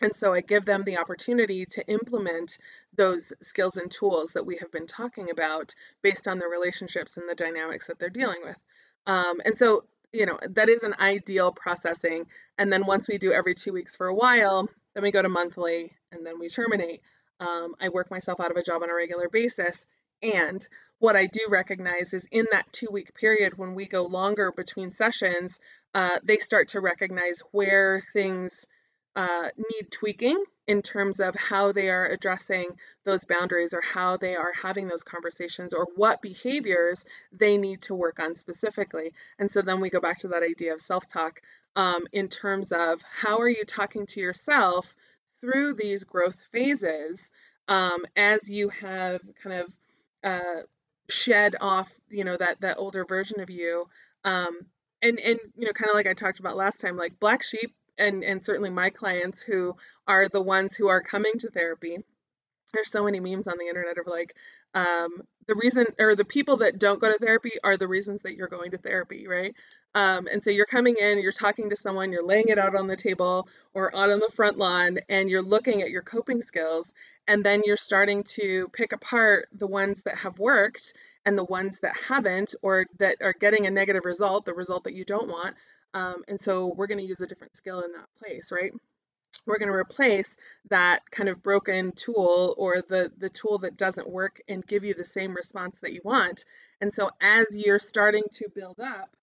And 0.00 0.14
so 0.14 0.32
I 0.32 0.40
give 0.40 0.64
them 0.64 0.84
the 0.84 0.98
opportunity 0.98 1.66
to 1.66 1.86
implement 1.88 2.58
those 2.96 3.32
skills 3.40 3.76
and 3.76 3.90
tools 3.90 4.32
that 4.32 4.46
we 4.46 4.56
have 4.58 4.70
been 4.70 4.86
talking 4.86 5.30
about 5.30 5.74
based 6.02 6.28
on 6.28 6.38
the 6.38 6.46
relationships 6.46 7.16
and 7.16 7.28
the 7.28 7.34
dynamics 7.34 7.88
that 7.88 7.98
they're 7.98 8.08
dealing 8.08 8.40
with. 8.44 8.58
Um, 9.06 9.40
and 9.44 9.58
so, 9.58 9.84
you 10.12 10.26
know, 10.26 10.38
that 10.50 10.68
is 10.68 10.82
an 10.82 10.94
ideal 11.00 11.52
processing. 11.52 12.26
And 12.58 12.72
then 12.72 12.86
once 12.86 13.08
we 13.08 13.18
do 13.18 13.32
every 13.32 13.54
two 13.54 13.72
weeks 13.72 13.96
for 13.96 14.06
a 14.06 14.14
while, 14.14 14.68
then 14.94 15.02
we 15.02 15.10
go 15.10 15.22
to 15.22 15.28
monthly 15.28 15.92
and 16.12 16.24
then 16.24 16.38
we 16.38 16.48
terminate. 16.48 17.02
Um, 17.40 17.74
I 17.80 17.88
work 17.88 18.10
myself 18.10 18.40
out 18.40 18.50
of 18.50 18.56
a 18.56 18.62
job 18.62 18.82
on 18.82 18.90
a 18.90 18.94
regular 18.94 19.28
basis. 19.28 19.86
And 20.22 20.66
what 20.98 21.16
I 21.16 21.26
do 21.26 21.46
recognize 21.48 22.12
is 22.14 22.26
in 22.30 22.46
that 22.50 22.72
two 22.72 22.88
week 22.90 23.14
period, 23.14 23.56
when 23.56 23.74
we 23.74 23.86
go 23.86 24.02
longer 24.04 24.50
between 24.50 24.90
sessions, 24.90 25.60
uh, 25.94 26.18
they 26.24 26.38
start 26.38 26.68
to 26.68 26.80
recognize 26.80 27.42
where 27.52 28.02
things 28.12 28.66
uh, 29.18 29.48
need 29.56 29.90
tweaking 29.90 30.40
in 30.68 30.80
terms 30.80 31.18
of 31.18 31.34
how 31.34 31.72
they 31.72 31.90
are 31.90 32.06
addressing 32.06 32.66
those 33.04 33.24
boundaries 33.24 33.74
or 33.74 33.80
how 33.80 34.16
they 34.16 34.36
are 34.36 34.52
having 34.52 34.86
those 34.86 35.02
conversations 35.02 35.74
or 35.74 35.88
what 35.96 36.22
behaviors 36.22 37.04
they 37.32 37.56
need 37.56 37.82
to 37.82 37.96
work 37.96 38.20
on 38.20 38.36
specifically. 38.36 39.12
And 39.40 39.50
so 39.50 39.60
then 39.60 39.80
we 39.80 39.90
go 39.90 40.00
back 40.00 40.20
to 40.20 40.28
that 40.28 40.44
idea 40.44 40.72
of 40.72 40.80
self 40.80 41.08
talk 41.08 41.40
um, 41.74 42.06
in 42.12 42.28
terms 42.28 42.70
of 42.70 43.02
how 43.02 43.38
are 43.38 43.48
you 43.48 43.64
talking 43.64 44.06
to 44.06 44.20
yourself 44.20 44.94
through 45.40 45.74
these 45.74 46.04
growth 46.04 46.40
phases 46.52 47.28
um, 47.66 48.06
as 48.16 48.48
you 48.48 48.68
have 48.68 49.20
kind 49.42 49.62
of 49.62 49.76
uh, 50.22 50.62
shed 51.10 51.56
off, 51.60 51.92
you 52.08 52.22
know, 52.22 52.36
that 52.36 52.60
that 52.60 52.78
older 52.78 53.04
version 53.04 53.40
of 53.40 53.50
you, 53.50 53.88
um, 54.24 54.60
and 55.02 55.18
and 55.18 55.40
you 55.56 55.66
know, 55.66 55.72
kind 55.72 55.90
of 55.90 55.96
like 55.96 56.06
I 56.06 56.14
talked 56.14 56.38
about 56.38 56.56
last 56.56 56.80
time, 56.80 56.96
like 56.96 57.18
black 57.18 57.42
sheep, 57.42 57.74
and 57.98 58.24
and 58.24 58.44
certainly 58.44 58.70
my 58.70 58.90
clients 58.90 59.42
who 59.42 59.76
are 60.06 60.28
the 60.28 60.42
ones 60.42 60.76
who 60.76 60.88
are 60.88 61.02
coming 61.02 61.32
to 61.38 61.50
therapy. 61.50 61.98
There's 62.74 62.90
so 62.90 63.04
many 63.04 63.18
memes 63.20 63.48
on 63.48 63.56
the 63.58 63.66
internet 63.66 63.96
of 63.96 64.06
like, 64.06 64.34
um, 64.74 65.22
the 65.46 65.54
reason 65.54 65.86
or 65.98 66.14
the 66.14 66.24
people 66.24 66.58
that 66.58 66.78
don't 66.78 67.00
go 67.00 67.10
to 67.10 67.18
therapy 67.18 67.52
are 67.64 67.78
the 67.78 67.88
reasons 67.88 68.22
that 68.22 68.34
you're 68.34 68.48
going 68.48 68.72
to 68.72 68.78
therapy, 68.78 69.26
right? 69.26 69.54
Um, 69.94 70.28
and 70.30 70.44
so 70.44 70.50
you're 70.50 70.66
coming 70.66 70.96
in, 71.00 71.18
you're 71.18 71.32
talking 71.32 71.70
to 71.70 71.76
someone, 71.76 72.12
you're 72.12 72.26
laying 72.26 72.48
it 72.48 72.58
out 72.58 72.76
on 72.76 72.86
the 72.86 72.96
table 72.96 73.48
or 73.72 73.94
out 73.96 74.10
on 74.10 74.20
the 74.20 74.30
front 74.34 74.58
lawn, 74.58 74.98
and 75.08 75.30
you're 75.30 75.42
looking 75.42 75.80
at 75.80 75.90
your 75.90 76.02
coping 76.02 76.42
skills, 76.42 76.92
and 77.26 77.42
then 77.42 77.62
you're 77.64 77.78
starting 77.78 78.24
to 78.24 78.68
pick 78.74 78.92
apart 78.92 79.48
the 79.52 79.66
ones 79.66 80.02
that 80.02 80.16
have 80.18 80.38
worked 80.38 80.92
and 81.24 81.38
the 81.38 81.44
ones 81.44 81.80
that 81.80 81.96
haven't 81.96 82.54
or 82.62 82.86
that 82.98 83.16
are 83.22 83.32
getting 83.32 83.66
a 83.66 83.70
negative 83.70 84.04
result, 84.04 84.44
the 84.44 84.52
result 84.52 84.84
that 84.84 84.94
you 84.94 85.04
don't 85.04 85.28
want. 85.28 85.56
Um, 85.94 86.22
and 86.28 86.40
so 86.40 86.66
we're 86.66 86.86
going 86.86 86.98
to 86.98 87.04
use 87.04 87.20
a 87.20 87.26
different 87.26 87.56
skill 87.56 87.80
in 87.80 87.92
that 87.92 88.08
place, 88.18 88.52
right? 88.52 88.72
we're 89.48 89.58
going 89.58 89.70
to 89.70 89.74
replace 89.74 90.36
that 90.70 91.10
kind 91.10 91.28
of 91.28 91.42
broken 91.42 91.92
tool 91.92 92.54
or 92.58 92.82
the 92.82 93.10
the 93.18 93.30
tool 93.30 93.58
that 93.58 93.76
doesn't 93.76 94.08
work 94.08 94.40
and 94.48 94.66
give 94.66 94.84
you 94.84 94.94
the 94.94 95.04
same 95.04 95.34
response 95.34 95.80
that 95.80 95.92
you 95.92 96.02
want. 96.04 96.44
And 96.80 96.92
so 96.92 97.10
as 97.20 97.56
you're 97.56 97.78
starting 97.78 98.24
to 98.32 98.48
build 98.54 98.78
up 98.78 99.16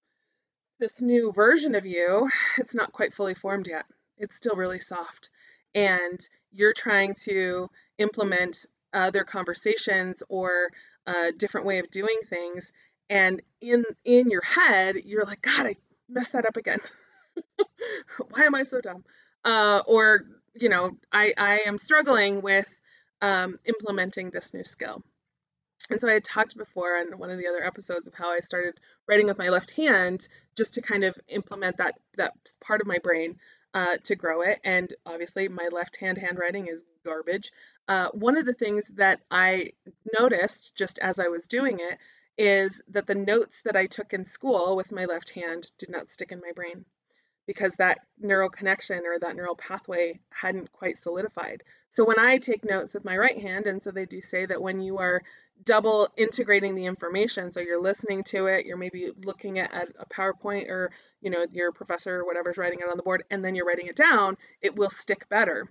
this 0.80 1.02
new 1.02 1.32
version 1.32 1.76
of 1.76 1.86
you 1.86 2.30
it's 2.58 2.76
not 2.76 2.92
quite 2.92 3.14
fully 3.14 3.36
formed 3.36 3.68
yet. 3.68 3.86
It's 4.18 4.36
still 4.36 4.56
really 4.56 4.80
soft. 4.80 5.30
And 5.74 6.20
you're 6.52 6.74
trying 6.74 7.16
to 7.26 7.70
implement 7.98 8.66
other 8.94 9.24
conversations 9.24 10.24
or 10.30 10.72
a 11.06 11.32
different 11.32 11.68
way 11.68 11.80
of 11.80 11.92
doing 11.92 12.20
things. 12.28 12.72
And 13.10 13.42
in 13.62 13.86
in 14.04 14.32
your 14.32 14.42
head 14.42 14.96
you're 15.06 15.26
like 15.26 15.42
god 15.42 15.68
i 15.68 15.76
messed 16.10 16.34
that 16.34 16.46
up 16.46 16.58
again. 16.58 16.80
Why 18.30 18.44
am 18.44 18.56
i 18.56 18.64
so 18.64 18.82
dumb? 18.82 19.04
Uh, 19.44 19.82
or 19.86 20.26
you 20.54 20.70
know 20.70 20.92
I, 21.12 21.34
I 21.38 21.60
am 21.66 21.78
struggling 21.78 22.42
with 22.42 22.70
um, 23.22 23.60
implementing 23.66 24.30
this 24.30 24.54
new 24.54 24.64
skill. 24.64 25.04
And 25.90 26.00
so 26.02 26.10
i 26.10 26.14
had 26.14 26.24
talked 26.24 26.58
before 26.58 26.98
in 26.98 27.18
one 27.18 27.30
of 27.30 27.38
the 27.38 27.48
other 27.48 27.64
episodes 27.64 28.08
of 28.08 28.14
how 28.14 28.30
i 28.32 28.40
started 28.40 28.80
writing 29.08 29.28
with 29.28 29.38
my 29.38 29.50
left 29.50 29.72
hand 29.72 30.28
just 30.56 30.76
to 30.76 30.82
kind 30.82 31.04
of 31.04 31.16
implement 31.28 31.78
that 31.78 31.96
that 32.18 32.34
part 32.62 32.82
of 32.82 32.88
my 32.88 32.98
brain 33.00 33.38
uh, 33.76 33.98
to 34.06 34.16
grow 34.16 34.42
it. 34.42 34.60
And 34.64 34.94
obviously 35.06 35.50
my 35.50 35.68
left 35.70 35.98
hand 35.98 36.18
handwriting 36.18 36.68
is 36.68 36.86
garbage. 37.04 37.52
Uh, 37.90 38.10
one 38.14 38.38
of 38.38 38.46
the 38.46 38.54
things 38.54 38.88
that 38.96 39.20
i 39.30 39.72
noticed 40.18 40.74
just 40.76 40.98
as 41.00 41.20
i 41.20 41.28
was 41.28 41.48
doing 41.48 41.80
it 41.80 42.00
is 42.38 42.82
that 42.90 43.08
the 43.08 43.16
notes 43.16 43.62
that 43.64 43.76
i 43.76 43.86
took 43.86 44.14
in 44.14 44.26
school 44.26 44.76
with 44.76 44.92
my 44.92 45.06
left 45.06 45.30
hand 45.30 45.72
did 45.78 45.90
not 45.90 46.12
stick 46.12 46.32
in 46.32 46.42
my 46.42 46.52
brain 46.54 46.86
because 47.48 47.76
that 47.76 48.00
neural 48.20 48.50
connection 48.50 49.06
or 49.06 49.20
that 49.20 49.36
neural 49.36 49.56
pathway 49.56 50.20
hadn't 50.30 50.72
quite 50.72 50.98
solidified. 50.98 51.64
So 51.90 52.04
when 52.04 52.20
I 52.20 52.38
take 52.38 52.66
notes 52.66 52.94
with 52.94 53.06
my 53.06 53.18
right 53.18 53.40
hand, 53.40 53.68
and 53.68 53.82
so 53.82 53.92
they 53.92 54.06
do 54.06 54.22
say 54.22 54.46
that 54.46 54.62
when 54.62 54.82
you 54.82 54.98
are 54.98 55.22
double 55.64 56.10
integrating 56.18 56.76
the 56.76 56.86
information, 56.86 57.52
so 57.52 57.60
you're 57.60 57.82
listening 57.82 58.24
to 58.26 58.48
it, 58.48 58.66
you're 58.66 58.78
maybe 58.78 59.12
looking 59.24 59.60
at, 59.60 59.72
a 59.74 60.06
PowerPoint 60.08 60.70
or 60.70 60.92
you 61.22 61.30
know 61.30 61.46
your 61.52 61.72
professor 61.72 62.20
or 62.20 62.26
whatever's 62.26 62.58
writing 62.58 62.80
it 62.80 62.90
on 62.90 62.98
the 62.98 63.04
board, 63.04 63.24
and 63.30 63.44
then 63.44 63.56
you're 63.56 63.66
writing 63.66 63.88
it 63.88 63.96
down, 63.96 64.38
it 64.62 64.76
will 64.76 64.90
stick 64.90 65.30
better. 65.30 65.70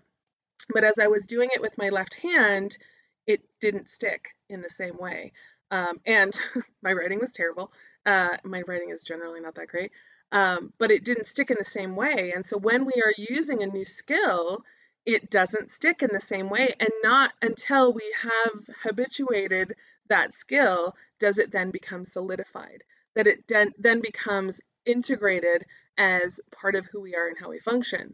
But 0.73 0.85
as 0.85 0.99
I 0.99 1.09
was 1.09 1.27
doing 1.27 1.51
it 1.55 1.61
with 1.61 1.77
my 1.77 1.91
left 1.91 2.15
hand, 2.15 2.79
it 3.27 3.43
didn't 3.61 3.89
stick 3.89 4.31
in 4.49 4.63
the 4.63 4.71
same 4.71 4.97
way. 4.97 5.33
Um, 5.75 6.01
and 6.07 6.39
my 6.83 6.93
writing 6.93 7.21
was 7.21 7.33
terrible. 7.33 7.73
Uh, 8.07 8.37
my 8.45 8.63
writing 8.63 8.91
is 8.91 9.05
generally 9.05 9.41
not 9.41 9.55
that 9.57 9.69
great 9.69 9.91
um, 10.35 10.73
but 10.79 10.91
it 10.91 11.05
didn't 11.05 11.29
stick 11.29 11.51
in 11.51 11.57
the 11.59 11.65
same 11.65 11.95
way. 11.95 12.33
And 12.35 12.45
so 12.45 12.59
when 12.59 12.85
we 12.85 12.95
are 13.05 13.15
using 13.17 13.63
a 13.63 13.69
new 13.69 13.85
skill, 13.85 14.65
it 15.07 15.31
doesn't 15.31 15.71
stick 15.71 16.03
in 16.03 16.11
the 16.13 16.21
same 16.21 16.51
way. 16.51 16.75
And 16.81 16.91
not 17.05 17.33
until 17.41 17.93
we 17.93 18.13
have 18.21 18.69
habituated 18.83 19.77
that 20.09 20.33
skill 20.33 20.97
does 21.21 21.39
it 21.39 21.53
then 21.53 21.71
become 21.71 22.05
solidified, 22.05 22.83
that 23.15 23.29
it 23.29 23.47
then, 23.47 23.73
then 23.79 24.01
becomes 24.01 24.61
integrated 24.85 25.65
as 25.97 26.41
part 26.51 26.75
of 26.75 26.87
who 26.87 27.01
we 27.01 27.15
are 27.15 27.29
and 27.29 27.39
how 27.39 27.51
we 27.51 27.61
function. 27.61 28.13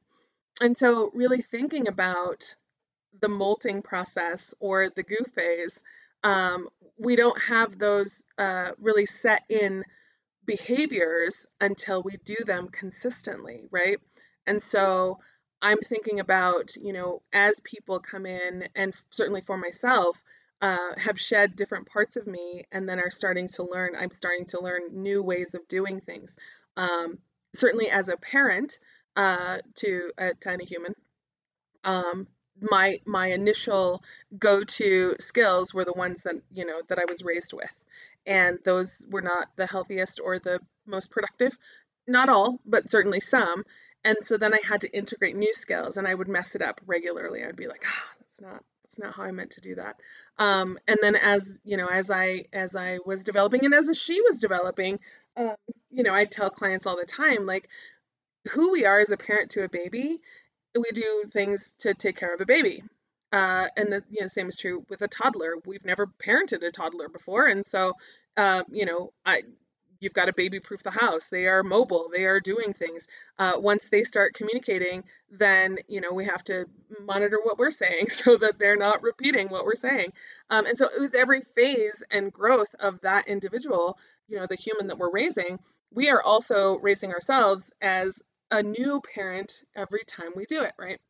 And 0.61 0.77
so, 0.77 1.11
really 1.15 1.41
thinking 1.41 1.89
about 1.89 2.55
the 3.19 3.29
molting 3.29 3.81
process 3.81 4.55
or 4.61 4.91
the 4.91 5.03
goo 5.03 5.25
phase, 5.35 5.83
um, 6.23 6.69
we 6.99 7.17
don't 7.17 7.41
have 7.43 7.79
those 7.79 8.23
uh, 8.39 8.73
really 8.79 9.07
set 9.07 9.43
in 9.49 9.85
behaviors 10.45 11.47
until 11.61 12.03
we 12.03 12.17
do 12.25 12.37
them 12.45 12.69
consistently, 12.69 13.65
right? 13.71 13.99
And 14.47 14.63
so 14.63 15.19
I'm 15.63 15.79
thinking 15.79 16.21
about, 16.21 16.77
you 16.77 16.93
know, 16.93 17.23
as 17.33 17.61
people 17.61 18.01
come 18.01 18.27
in, 18.27 18.69
and 18.75 18.95
certainly 19.11 19.43
for 19.43 19.57
myself, 19.57 20.23
uh, 20.61 20.95
have 20.97 21.19
shed 21.19 21.57
different 21.57 21.89
parts 21.89 22.17
of 22.17 22.27
me 22.27 22.67
and 22.71 22.89
then 22.89 23.01
are 23.01 23.11
starting 23.11 23.49
to 23.49 23.63
learn, 23.63 23.95
I'm 23.97 24.11
starting 24.11 24.47
to 24.47 24.61
learn 24.61 25.03
new 25.03 25.23
ways 25.23 25.55
of 25.55 25.67
doing 25.69 26.01
things. 26.01 26.37
Um, 26.77 27.19
certainly 27.55 27.91
as 27.91 28.09
a 28.09 28.17
parent 28.17 28.79
uh, 29.17 29.59
to 29.77 30.11
a 30.19 30.35
tiny 30.35 30.65
human, 30.65 30.95
um, 31.85 32.27
my 32.61 33.01
my 33.05 33.29
initial 33.29 34.03
go-to 34.39 35.17
skills 35.21 35.73
were 35.75 35.85
the 35.85 35.93
ones 35.93 36.23
that 36.25 36.37
you 36.53 36.65
know 36.65 36.81
that 36.89 36.99
I 36.99 37.05
was 37.09 37.23
raised 37.23 37.53
with 37.53 37.83
and 38.27 38.59
those 38.65 39.07
were 39.11 39.23
not 39.23 39.49
the 39.57 39.67
healthiest 39.67 40.21
or 40.23 40.39
the 40.39 40.61
most 40.87 41.11
productive. 41.11 41.57
Not 42.07 42.29
all, 42.29 42.61
but 42.67 42.91
certainly 42.91 43.21
some. 43.21 43.65
And 44.05 44.17
so 44.23 44.37
then 44.37 44.55
I 44.55 44.61
had 44.63 44.83
to 44.83 44.97
integrate 44.97 45.37
new 45.37 45.53
skills, 45.55 45.97
and 45.97 46.09
I 46.09 46.15
would 46.15 46.29
mess 46.29 46.55
it 46.55 46.63
up 46.63 46.81
regularly. 46.87 47.45
I'd 47.45 47.57
be 47.57 47.69
like, 47.69 47.85
ah, 47.87 48.15
that's 48.21 48.41
not 48.41 48.65
that's 48.85 48.99
not 48.99 49.15
how 49.15 49.25
I 49.25 49.31
meant 49.31 49.53
to 49.53 49.61
do 49.61 49.77
that. 49.77 49.97
Um, 50.39 50.79
and 50.89 50.99
then 51.03 51.17
as 51.17 51.61
you 51.65 51.77
know, 51.77 51.87
as 51.87 52.11
I 52.11 52.47
as 52.53 52.75
I 52.75 52.99
was 53.05 53.25
developing, 53.25 53.65
and 53.65 53.75
as 53.75 53.97
she 53.99 54.21
was 54.23 54.41
developing, 54.41 55.01
um, 55.37 55.55
you 55.91 56.03
know, 56.03 56.15
I 56.15 56.25
tell 56.25 56.51
clients 56.51 56.87
all 56.87 56.97
the 56.97 57.05
time, 57.05 57.47
like, 57.47 57.69
who 58.51 58.73
we 58.73 58.87
are 58.87 59.01
as 59.01 59.11
a 59.11 59.19
parent 59.19 59.51
to 59.53 59.65
a 59.65 59.69
baby, 59.69 60.21
we 60.75 60.91
do 60.93 61.25
things 61.33 61.75
to 61.81 61.95
take 61.95 62.17
care 62.17 62.35
of 62.35 62.41
a 62.41 62.47
baby. 62.47 62.83
Uh, 63.33 63.67
and 63.77 63.93
the 63.93 64.03
you 64.11 64.21
know, 64.21 64.27
same 64.27 64.49
is 64.49 64.57
true 64.57 64.85
with 64.89 65.03
a 65.03 65.09
toddler. 65.09 65.55
We've 65.65 65.85
never 65.85 66.07
parented 66.07 66.67
a 66.67 66.71
toddler 66.71 67.09
before, 67.09 67.47
and 67.47 67.65
so 67.65 67.93
uh, 68.37 68.65
you 68.71 68.87
know, 68.87 69.13
I 69.25 69.43
you've 70.01 70.15
got 70.15 70.25
to 70.25 70.33
baby 70.33 70.59
proof 70.61 70.83
the 70.83 70.91
house. 70.91 71.29
They 71.29 71.47
are 71.47 71.63
mobile. 71.63 72.11
They 72.13 72.25
are 72.25 72.41
doing 72.41 72.73
things. 72.73 73.07
Uh, 73.39 73.53
once 73.57 73.89
they 73.89 74.03
start 74.03 74.35
communicating, 74.35 75.05
then 75.31 75.77
you 75.87 76.01
know 76.01 76.13
we 76.13 76.25
have 76.25 76.43
to 76.45 76.67
monitor 77.05 77.39
what 77.43 77.59
we're 77.59 77.71
saying 77.71 78.09
so 78.09 78.37
that 78.37 78.59
they're 78.59 78.77
not 78.77 79.03
repeating 79.03 79.49
what 79.49 79.65
we're 79.65 79.75
saying. 79.75 80.13
Um, 80.49 80.67
and 80.67 80.77
so 80.77 80.89
with 80.99 81.15
every 81.15 81.43
phase 81.43 82.03
and 82.11 82.33
growth 82.33 82.75
of 82.81 83.01
that 83.03 83.29
individual, 83.29 83.99
you 84.29 84.39
know, 84.39 84.47
the 84.47 84.57
human 84.57 84.89
that 84.89 84.99
we're 84.99 85.11
raising, 85.11 85.59
we 85.93 86.11
are 86.11 86.23
also 86.23 86.79
raising 86.79 87.13
ourselves 87.13 87.73
as 87.81 88.23
a 88.51 88.63
new 88.63 89.01
parent 89.01 89.63
every 89.77 90.05
time 90.05 90.33
we 90.35 90.45
do 90.47 90.63
it, 90.63 90.73
right? 90.79 91.01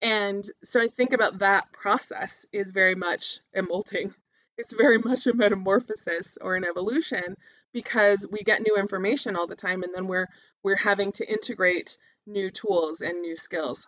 And 0.00 0.44
so 0.62 0.80
I 0.80 0.88
think 0.88 1.12
about 1.12 1.40
that 1.40 1.72
process 1.72 2.46
is 2.52 2.70
very 2.70 2.94
much 2.94 3.40
a 3.54 3.62
molting. 3.62 4.14
It's 4.56 4.72
very 4.72 4.98
much 5.10 5.26
a 5.26 5.34
metamorphosis 5.34 6.38
or 6.40 6.56
an 6.56 6.64
evolution 6.64 7.36
because 7.72 8.26
we 8.30 8.42
get 8.42 8.62
new 8.62 8.76
information 8.76 9.36
all 9.36 9.46
the 9.46 9.56
time 9.56 9.82
and 9.82 9.92
then 9.94 10.06
we're 10.06 10.28
we're 10.62 10.76
having 10.76 11.12
to 11.12 11.30
integrate 11.30 11.98
new 12.26 12.50
tools 12.50 13.00
and 13.00 13.20
new 13.20 13.36
skills. 13.36 13.86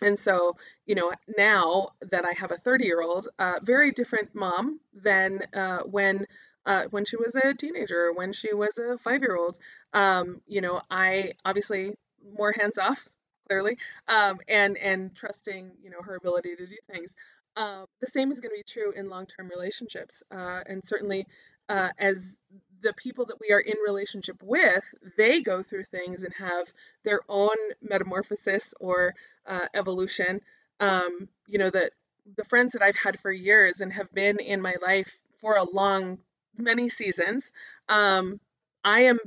And 0.00 0.18
so, 0.18 0.56
you 0.86 0.94
know, 0.94 1.12
now 1.36 1.90
that 2.10 2.24
I 2.24 2.32
have 2.32 2.50
a 2.50 2.56
30 2.56 2.84
year 2.84 3.00
old, 3.02 3.28
uh, 3.38 3.60
very 3.62 3.92
different 3.92 4.34
mom 4.34 4.80
than 4.94 5.42
uh, 5.54 5.78
when 5.80 6.26
uh, 6.64 6.84
when 6.90 7.04
she 7.04 7.16
was 7.16 7.34
a 7.34 7.54
teenager, 7.54 8.12
when 8.12 8.32
she 8.32 8.54
was 8.54 8.78
a 8.78 8.96
five 8.98 9.22
year 9.22 9.36
old. 9.36 9.58
Um, 9.92 10.40
you 10.46 10.60
know, 10.60 10.80
I 10.90 11.32
obviously 11.44 11.94
more 12.36 12.52
hands 12.52 12.78
off 12.78 13.08
clearly, 13.48 13.78
um, 14.08 14.38
and 14.48 14.76
and 14.78 15.14
trusting 15.14 15.72
you 15.82 15.90
know 15.90 16.00
her 16.02 16.16
ability 16.16 16.56
to 16.56 16.66
do 16.66 16.76
things. 16.90 17.14
Uh, 17.56 17.84
the 18.00 18.06
same 18.06 18.32
is 18.32 18.40
going 18.40 18.50
to 18.50 18.56
be 18.56 18.62
true 18.62 18.92
in 18.92 19.10
long-term 19.10 19.48
relationships, 19.48 20.22
uh, 20.30 20.60
and 20.66 20.82
certainly 20.84 21.26
uh, 21.68 21.90
as 21.98 22.36
the 22.82 22.92
people 22.94 23.26
that 23.26 23.36
we 23.40 23.52
are 23.52 23.60
in 23.60 23.76
relationship 23.86 24.42
with, 24.42 24.84
they 25.16 25.40
go 25.40 25.62
through 25.62 25.84
things 25.84 26.24
and 26.24 26.34
have 26.34 26.66
their 27.04 27.20
own 27.28 27.56
metamorphosis 27.80 28.74
or 28.80 29.14
uh, 29.46 29.66
evolution. 29.74 30.40
Um, 30.80 31.28
you 31.46 31.58
know 31.58 31.70
that 31.70 31.92
the 32.36 32.44
friends 32.44 32.72
that 32.72 32.82
I've 32.82 32.96
had 32.96 33.18
for 33.18 33.30
years 33.30 33.80
and 33.80 33.92
have 33.92 34.12
been 34.12 34.38
in 34.38 34.62
my 34.62 34.74
life 34.80 35.20
for 35.40 35.56
a 35.56 35.64
long, 35.64 36.18
many 36.58 36.88
seasons. 36.88 37.52
Um, 37.88 38.40
I 38.84 39.02
am 39.02 39.18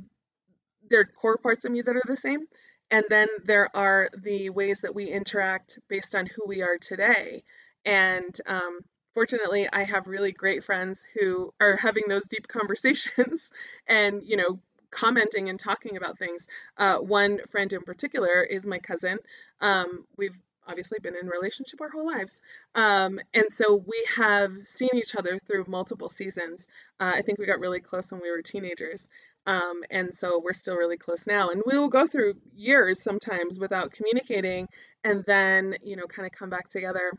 there 0.90 1.02
are 1.02 1.06
core 1.06 1.38
parts 1.38 1.66
of 1.66 1.72
me 1.72 1.82
that 1.82 1.96
are 1.96 2.02
the 2.06 2.16
same 2.16 2.48
and 2.92 3.06
then 3.10 3.28
there 3.44 3.76
are 3.76 4.10
the 4.18 4.50
ways 4.50 4.82
that 4.82 4.96
we 4.96 5.06
interact 5.06 5.80
based 5.88 6.16
on 6.16 6.26
who 6.26 6.44
we 6.48 6.62
are 6.62 6.78
today. 6.78 7.44
And 7.84 8.36
um, 8.46 8.80
fortunately, 9.14 9.68
I 9.72 9.84
have 9.84 10.08
really 10.08 10.32
great 10.32 10.64
friends 10.64 11.06
who 11.20 11.54
are 11.60 11.78
having 11.78 12.04
those 12.08 12.28
deep 12.28 12.48
conversations 12.48 13.52
and, 13.88 14.22
you 14.24 14.38
know, 14.38 14.60
commenting 14.92 15.50
and 15.50 15.60
talking 15.60 15.98
about 15.98 16.18
things. 16.18 16.48
Uh, 16.78 16.98
one 16.98 17.40
friend 17.50 17.72
in 17.74 17.82
particular 17.82 18.44
is 18.44 18.66
my 18.66 18.80
cousin. 18.80 19.20
Um, 19.60 20.06
we've 20.18 20.40
obviously 20.68 21.00
been 21.02 21.16
in 21.16 21.28
relationship 21.28 21.82
our 21.82 21.90
whole 21.90 22.06
lives. 22.06 22.42
Um, 22.74 23.20
and 23.34 23.46
so 23.50 23.76
we 23.76 24.06
have 24.16 24.52
seen 24.66 24.90
each 24.94 25.16
other 25.16 25.40
through 25.40 25.66
multiple 25.68 26.10
seasons. 26.10 26.68
Uh, 27.00 27.14
I 27.16 27.22
think 27.22 27.40
we 27.40 27.46
got 27.46 27.60
really 27.60 27.80
close 27.80 28.12
when 28.12 28.22
we 28.22 28.32
were 28.32 28.42
teenagers. 28.42 29.10
Um, 29.48 29.84
and 29.92 30.14
so 30.14 30.42
we're 30.44 30.54
still 30.54 30.76
really 30.76 30.98
close 30.98 31.28
now. 31.28 31.50
And 31.50 31.62
we 31.66 31.78
will 31.78 31.90
go 31.90 32.08
through 32.08 32.36
years 32.56 33.02
sometimes 33.02 33.60
without 33.60 33.92
communicating 33.92 34.68
and 35.04 35.24
then, 35.26 35.76
you 35.84 35.96
know, 35.96 36.08
kind 36.08 36.26
of 36.26 36.32
come 36.32 36.50
back 36.50 36.70
together 36.70 37.12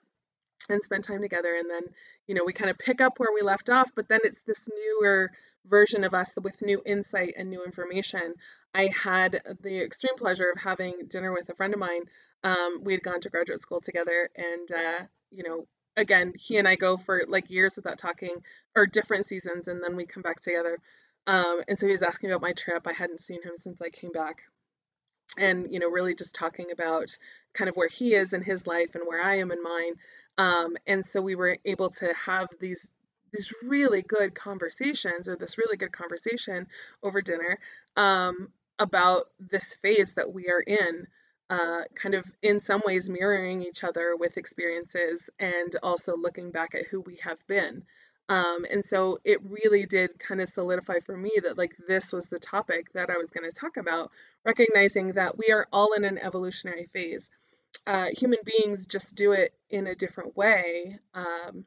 and 0.68 0.82
spend 0.82 1.04
time 1.04 1.22
together. 1.22 1.54
And 1.54 1.70
then, 1.70 1.82
you 2.26 2.34
know, 2.34 2.44
we 2.44 2.52
kind 2.52 2.70
of 2.70 2.78
pick 2.78 3.00
up 3.00 3.18
where 3.18 3.32
we 3.32 3.42
left 3.42 3.70
off, 3.70 3.90
but 3.94 4.08
then 4.08 4.20
it's 4.24 4.40
this 4.42 4.68
newer 4.68 5.30
version 5.68 6.04
of 6.04 6.14
us 6.14 6.32
with 6.40 6.62
new 6.62 6.82
insight 6.84 7.34
and 7.36 7.50
new 7.50 7.64
information. 7.64 8.34
I 8.74 8.86
had 8.86 9.42
the 9.62 9.82
extreme 9.82 10.16
pleasure 10.16 10.50
of 10.50 10.60
having 10.60 11.06
dinner 11.08 11.32
with 11.32 11.48
a 11.48 11.54
friend 11.54 11.74
of 11.74 11.80
mine. 11.80 12.02
Um, 12.44 12.80
we 12.82 12.92
had 12.92 13.02
gone 13.02 13.20
to 13.22 13.30
graduate 13.30 13.60
school 13.60 13.80
together, 13.80 14.30
and 14.36 14.70
uh, 14.70 15.04
you 15.30 15.42
know, 15.42 15.66
again, 15.96 16.32
he 16.36 16.58
and 16.58 16.68
I 16.68 16.76
go 16.76 16.96
for 16.96 17.24
like 17.26 17.50
years 17.50 17.76
without 17.76 17.98
talking, 17.98 18.42
or 18.74 18.86
different 18.86 19.26
seasons, 19.26 19.68
and 19.68 19.82
then 19.82 19.96
we 19.96 20.06
come 20.06 20.22
back 20.22 20.40
together. 20.40 20.78
Um, 21.26 21.62
and 21.66 21.78
so 21.78 21.86
he 21.86 21.92
was 21.92 22.02
asking 22.02 22.30
about 22.30 22.42
my 22.42 22.52
trip. 22.52 22.86
I 22.86 22.92
hadn't 22.92 23.20
seen 23.20 23.42
him 23.42 23.54
since 23.56 23.80
I 23.80 23.90
came 23.90 24.12
back, 24.12 24.42
and 25.36 25.70
you 25.70 25.80
know, 25.80 25.90
really 25.90 26.14
just 26.14 26.34
talking 26.34 26.70
about 26.70 27.16
kind 27.54 27.68
of 27.68 27.76
where 27.76 27.88
he 27.88 28.14
is 28.14 28.32
in 28.32 28.42
his 28.42 28.66
life 28.66 28.94
and 28.94 29.04
where 29.06 29.22
I 29.22 29.38
am 29.38 29.50
in 29.50 29.62
mine. 29.62 29.94
Um, 30.38 30.76
and 30.86 31.04
so 31.04 31.22
we 31.22 31.34
were 31.34 31.56
able 31.64 31.90
to 31.90 32.12
have 32.12 32.48
these 32.60 32.90
these 33.36 33.52
really 33.62 34.02
good 34.02 34.34
conversations 34.34 35.28
or 35.28 35.36
this 35.36 35.58
really 35.58 35.76
good 35.76 35.92
conversation 35.92 36.66
over 37.02 37.20
dinner 37.22 37.58
um, 37.96 38.48
about 38.78 39.26
this 39.38 39.74
phase 39.74 40.14
that 40.14 40.32
we 40.32 40.48
are 40.48 40.60
in 40.60 41.06
uh, 41.48 41.82
kind 41.94 42.14
of 42.14 42.24
in 42.42 42.60
some 42.60 42.82
ways 42.84 43.08
mirroring 43.08 43.62
each 43.62 43.84
other 43.84 44.16
with 44.16 44.36
experiences 44.36 45.30
and 45.38 45.76
also 45.82 46.16
looking 46.16 46.50
back 46.50 46.74
at 46.74 46.86
who 46.86 47.00
we 47.00 47.16
have 47.22 47.44
been. 47.46 47.84
Um, 48.28 48.66
and 48.68 48.84
so 48.84 49.18
it 49.24 49.38
really 49.44 49.86
did 49.86 50.18
kind 50.18 50.40
of 50.40 50.48
solidify 50.48 50.98
for 51.00 51.16
me 51.16 51.30
that 51.44 51.56
like 51.56 51.76
this 51.86 52.12
was 52.12 52.26
the 52.26 52.40
topic 52.40 52.92
that 52.94 53.08
i 53.08 53.16
was 53.18 53.30
going 53.30 53.48
to 53.48 53.54
talk 53.54 53.76
about 53.76 54.10
recognizing 54.44 55.12
that 55.12 55.38
we 55.38 55.52
are 55.52 55.68
all 55.72 55.92
in 55.92 56.04
an 56.04 56.18
evolutionary 56.18 56.88
phase. 56.92 57.30
Uh, 57.86 58.08
human 58.16 58.40
beings 58.44 58.88
just 58.88 59.14
do 59.14 59.30
it 59.30 59.54
in 59.70 59.86
a 59.86 59.94
different 59.94 60.36
way 60.36 60.98
um, 61.14 61.64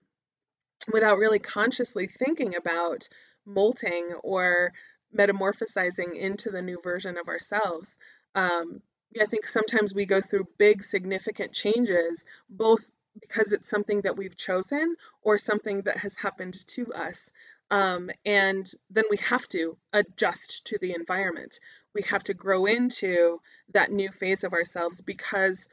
without 0.92 1.18
really 1.18 1.40
consciously 1.40 2.08
thinking 2.08 2.56
about 2.56 3.08
molting 3.46 4.14
or 4.24 4.74
metamorphosizing 5.16 6.16
into 6.16 6.50
the 6.50 6.62
new 6.62 6.80
version 6.84 7.18
of 7.18 7.28
ourselves. 7.28 7.98
Um, 8.36 8.82
I 9.20 9.26
think 9.26 9.48
sometimes 9.48 9.94
we 9.94 10.06
go 10.06 10.22
through 10.22 10.48
big, 10.58 10.84
significant 10.84 11.52
changes, 11.52 12.26
both 12.50 12.92
because 13.20 13.52
it's 13.52 13.70
something 13.70 14.02
that 14.02 14.18
we've 14.18 14.38
chosen 14.38 14.96
or 15.24 15.38
something 15.38 15.82
that 15.82 15.98
has 15.98 16.16
happened 16.16 16.56
to 16.68 16.94
us. 16.94 17.32
Um, 17.72 18.10
and 18.26 18.70
then 18.90 19.04
we 19.10 19.18
have 19.18 19.48
to 19.50 19.78
adjust 19.94 20.66
to 20.68 20.78
the 20.80 20.94
environment. 20.94 21.60
We 21.94 22.04
have 22.04 22.24
to 22.24 22.34
grow 22.34 22.66
into 22.66 23.42
that 23.74 23.92
new 23.92 24.12
phase 24.12 24.44
of 24.44 24.54
ourselves 24.54 25.02
because 25.02 25.68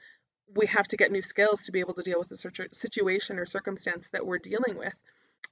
we 0.54 0.66
have 0.66 0.88
to 0.88 0.96
get 0.96 1.12
new 1.12 1.22
skills 1.22 1.64
to 1.64 1.72
be 1.72 1.80
able 1.80 1.94
to 1.94 2.02
deal 2.02 2.18
with 2.18 2.28
the 2.28 2.68
situation 2.72 3.38
or 3.38 3.46
circumstance 3.46 4.08
that 4.10 4.26
we're 4.26 4.38
dealing 4.38 4.76
with. 4.76 4.94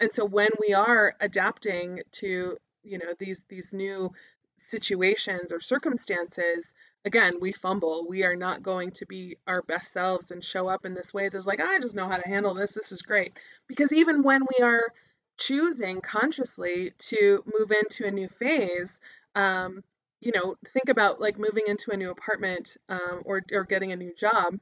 And 0.00 0.14
so 0.14 0.24
when 0.24 0.50
we 0.60 0.74
are 0.74 1.14
adapting 1.20 2.00
to, 2.12 2.56
you 2.82 2.98
know, 2.98 3.14
these 3.18 3.42
these 3.48 3.72
new 3.72 4.12
situations 4.56 5.52
or 5.52 5.60
circumstances, 5.60 6.74
again, 7.04 7.34
we 7.40 7.52
fumble. 7.52 8.06
We 8.08 8.24
are 8.24 8.36
not 8.36 8.62
going 8.62 8.92
to 8.92 9.06
be 9.06 9.36
our 9.46 9.62
best 9.62 9.92
selves 9.92 10.30
and 10.30 10.44
show 10.44 10.68
up 10.68 10.86
in 10.86 10.94
this 10.94 11.12
way 11.12 11.28
that's 11.28 11.46
like, 11.46 11.60
I 11.60 11.78
just 11.80 11.94
know 11.94 12.08
how 12.08 12.16
to 12.16 12.28
handle 12.28 12.54
this. 12.54 12.72
This 12.72 12.92
is 12.92 13.02
great. 13.02 13.32
Because 13.66 13.92
even 13.92 14.22
when 14.22 14.42
we 14.42 14.64
are 14.64 14.92
choosing 15.36 16.00
consciously 16.00 16.92
to 16.98 17.42
move 17.58 17.72
into 17.72 18.06
a 18.06 18.10
new 18.10 18.28
phase, 18.28 19.00
um, 19.34 19.82
you 20.20 20.32
know, 20.34 20.56
think 20.66 20.88
about 20.88 21.20
like 21.20 21.38
moving 21.38 21.64
into 21.66 21.90
a 21.90 21.96
new 21.96 22.10
apartment 22.10 22.76
um, 22.88 23.22
or, 23.24 23.42
or 23.52 23.64
getting 23.64 23.92
a 23.92 23.96
new 23.96 24.14
job 24.14 24.58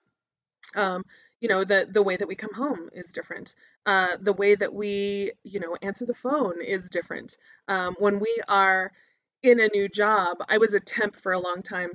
um, 0.77 1.05
you 1.41 1.49
know 1.49 1.65
the 1.65 1.89
the 1.91 2.03
way 2.03 2.17
that 2.17 2.29
we 2.29 2.35
come 2.37 2.55
home 2.55 2.89
is 2.93 3.13
different. 3.13 3.55
Uh, 3.85 4.17
the 4.21 4.33
way 4.33 4.55
that 4.55 4.73
we 4.75 5.33
you 5.45 5.61
know 5.61 5.77
answer 5.83 6.07
the 6.07 6.15
phone 6.15 6.63
is 6.63 6.91
different. 6.91 7.37
Um, 7.69 7.95
when 7.99 8.21
we 8.21 8.37
are 8.49 8.93
in 9.43 9.61
a 9.61 9.69
new 9.75 9.89
job 9.89 10.39
i 10.49 10.59
was 10.59 10.73
a 10.73 10.81
temp 10.81 11.17
for 11.17 11.33
a 11.33 11.39
long 11.39 11.63
time 11.63 11.91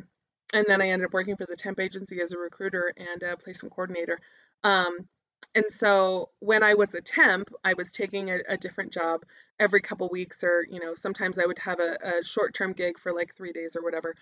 and 0.54 0.66
then 0.68 0.82
i 0.82 0.90
ended 0.90 1.06
up 1.06 1.14
working 1.14 1.36
for 1.36 1.46
the 1.46 1.56
temp 1.56 1.80
agency 1.80 2.22
as 2.22 2.32
a 2.34 2.38
recruiter 2.38 2.94
and 2.98 3.24
a 3.24 3.38
placement 3.38 3.74
coordinator. 3.74 4.20
Um, 4.64 5.08
and 5.56 5.66
so 5.70 6.30
when 6.40 6.62
i 6.64 6.74
was 6.74 6.94
a 6.94 7.02
temp 7.02 7.50
i 7.64 7.74
was 7.74 7.92
taking 7.92 8.30
a, 8.30 8.40
a 8.50 8.58
different 8.58 8.92
job 8.92 9.24
every 9.60 9.82
couple 9.82 10.10
weeks 10.10 10.44
or 10.44 10.66
you 10.70 10.80
know 10.80 10.94
sometimes 10.94 11.40
i 11.40 11.46
would 11.46 11.60
have 11.60 11.80
a, 11.80 11.98
a 12.20 12.24
short-term 12.24 12.74
gig 12.74 13.00
for 13.00 13.14
like 13.14 13.36
three 13.36 13.54
days 13.54 13.76
or 13.78 13.84
whatever 13.84 14.14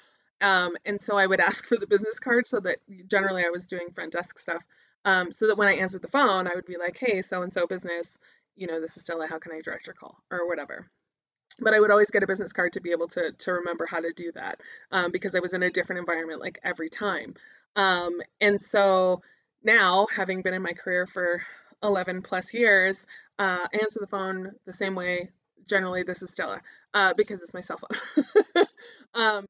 um, 0.42 0.76
and 0.86 1.00
so 1.00 1.18
I 1.18 1.26
would 1.26 1.40
ask 1.50 1.68
for 1.68 1.78
the 1.78 1.88
business 1.88 2.20
card 2.20 2.48
so 2.48 2.60
that 2.60 2.78
generally 3.08 3.44
I 3.46 3.50
was 3.50 3.68
doing 3.68 3.92
front 3.94 4.14
desk 4.14 4.40
stuff. 4.40 4.64
Um, 5.04 5.32
so 5.32 5.48
that 5.48 5.58
when 5.58 5.68
I 5.68 5.76
answered 5.76 6.02
the 6.02 6.08
phone, 6.08 6.48
I 6.48 6.56
would 6.56 6.66
be 6.66 6.78
like, 6.78 6.98
hey, 6.98 7.22
so 7.22 7.44
and 7.44 7.54
so 7.54 7.68
business, 7.68 8.18
you 8.56 8.66
know, 8.66 8.82
this 8.82 8.98
is 8.98 9.04
Stella, 9.04 9.28
how 9.28 9.38
can 9.38 9.52
I 9.52 9.62
direct 9.62 9.86
your 9.86 9.94
call 9.94 10.18
or 10.32 10.48
whatever. 10.48 10.88
But 11.60 11.74
I 11.74 11.80
would 11.80 11.92
always 11.92 12.10
get 12.10 12.24
a 12.24 12.28
business 12.28 12.54
card 12.54 12.74
to 12.74 12.82
be 12.82 12.92
able 12.92 13.08
to, 13.10 13.32
to 13.32 13.54
remember 13.54 13.86
how 13.86 14.00
to 14.00 14.12
do 14.12 14.32
that 14.34 14.60
um, 14.92 15.12
because 15.12 15.36
I 15.36 15.40
was 15.40 15.54
in 15.54 15.64
a 15.64 15.70
different 15.70 16.00
environment 16.00 16.42
like 16.42 16.60
every 16.64 16.90
time. 16.90 17.36
Um, 17.76 18.20
and 18.42 18.60
so 18.60 19.22
now, 19.64 20.08
having 20.14 20.42
been 20.42 20.54
in 20.54 20.62
my 20.62 20.74
career 20.74 21.08
for 21.08 21.42
11 21.84 22.24
plus 22.24 22.54
years, 22.54 23.06
uh, 23.38 23.68
I 23.74 23.78
answer 23.82 24.00
the 24.00 24.08
phone 24.08 24.54
the 24.66 24.74
same 24.74 24.96
way. 24.96 25.30
Generally, 25.68 26.04
this 26.04 26.22
is 26.22 26.32
Stella 26.32 26.62
uh, 26.94 27.14
because 27.16 27.42
it's 27.42 27.54
my 27.54 27.62
cell 27.62 27.80
phone. 27.80 28.66
um, 29.14 29.46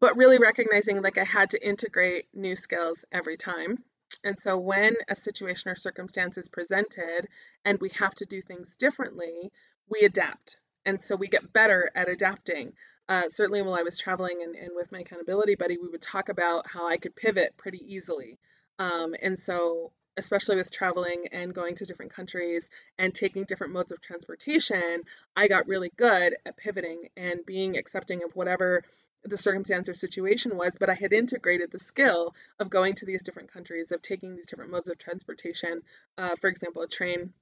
but 0.00 0.16
really 0.16 0.38
recognizing 0.38 1.02
like 1.02 1.18
I 1.18 1.24
had 1.24 1.50
to 1.50 1.66
integrate 1.66 2.26
new 2.34 2.56
skills 2.56 3.04
every 3.12 3.36
time. 3.36 3.78
And 4.24 4.38
so 4.38 4.58
when 4.58 4.94
a 5.08 5.16
situation 5.16 5.70
or 5.70 5.74
circumstance 5.74 6.38
is 6.38 6.48
presented 6.48 7.28
and 7.64 7.80
we 7.80 7.90
have 7.90 8.14
to 8.16 8.26
do 8.26 8.40
things 8.40 8.76
differently, 8.76 9.50
we 9.88 10.00
adapt. 10.00 10.58
And 10.84 11.00
so 11.00 11.16
we 11.16 11.28
get 11.28 11.52
better 11.52 11.90
at 11.94 12.08
adapting. 12.08 12.74
Uh, 13.08 13.28
certainly, 13.28 13.62
while 13.62 13.74
I 13.74 13.82
was 13.82 13.98
traveling 13.98 14.42
and, 14.42 14.54
and, 14.54 14.70
with 14.74 14.92
my 14.92 15.00
accountability 15.00 15.56
buddy, 15.56 15.76
we 15.76 15.88
would 15.88 16.00
talk 16.00 16.28
about 16.28 16.66
how 16.66 16.86
I 16.86 16.96
could 16.96 17.16
pivot 17.16 17.56
pretty 17.56 17.80
easily. 17.94 18.38
Um, 18.78 19.14
and 19.20 19.38
so, 19.38 19.92
especially 20.16 20.56
with 20.56 20.70
traveling 20.70 21.26
and 21.32 21.54
going 21.54 21.74
to 21.76 21.84
different 21.84 22.12
countries 22.12 22.70
and 22.98 23.14
taking 23.14 23.44
different 23.44 23.72
modes 23.72 23.92
of 23.92 24.00
transportation, 24.00 25.02
I 25.36 25.48
got 25.48 25.68
really 25.68 25.90
good 25.96 26.36
at 26.46 26.56
pivoting 26.56 27.08
and 27.16 27.44
being 27.44 27.76
accepting 27.76 28.22
of 28.22 28.34
whatever 28.36 28.84
the 29.24 29.36
circumstance 29.36 29.88
or 29.88 29.94
situation 29.94 30.56
was, 30.56 30.78
but 30.78 30.90
I 30.90 30.94
had 30.94 31.12
integrated 31.12 31.70
the 31.70 31.78
skill 31.78 32.34
of 32.58 32.70
going 32.70 32.94
to 32.96 33.06
these 33.06 33.22
different 33.22 33.52
countries, 33.52 33.92
of 33.92 34.02
taking 34.02 34.34
these 34.34 34.46
different 34.46 34.70
modes 34.70 34.88
of 34.88 34.98
transportation, 34.98 35.82
uh, 36.18 36.34
for 36.40 36.48
example, 36.48 36.82
a 36.82 36.88
train 36.88 37.32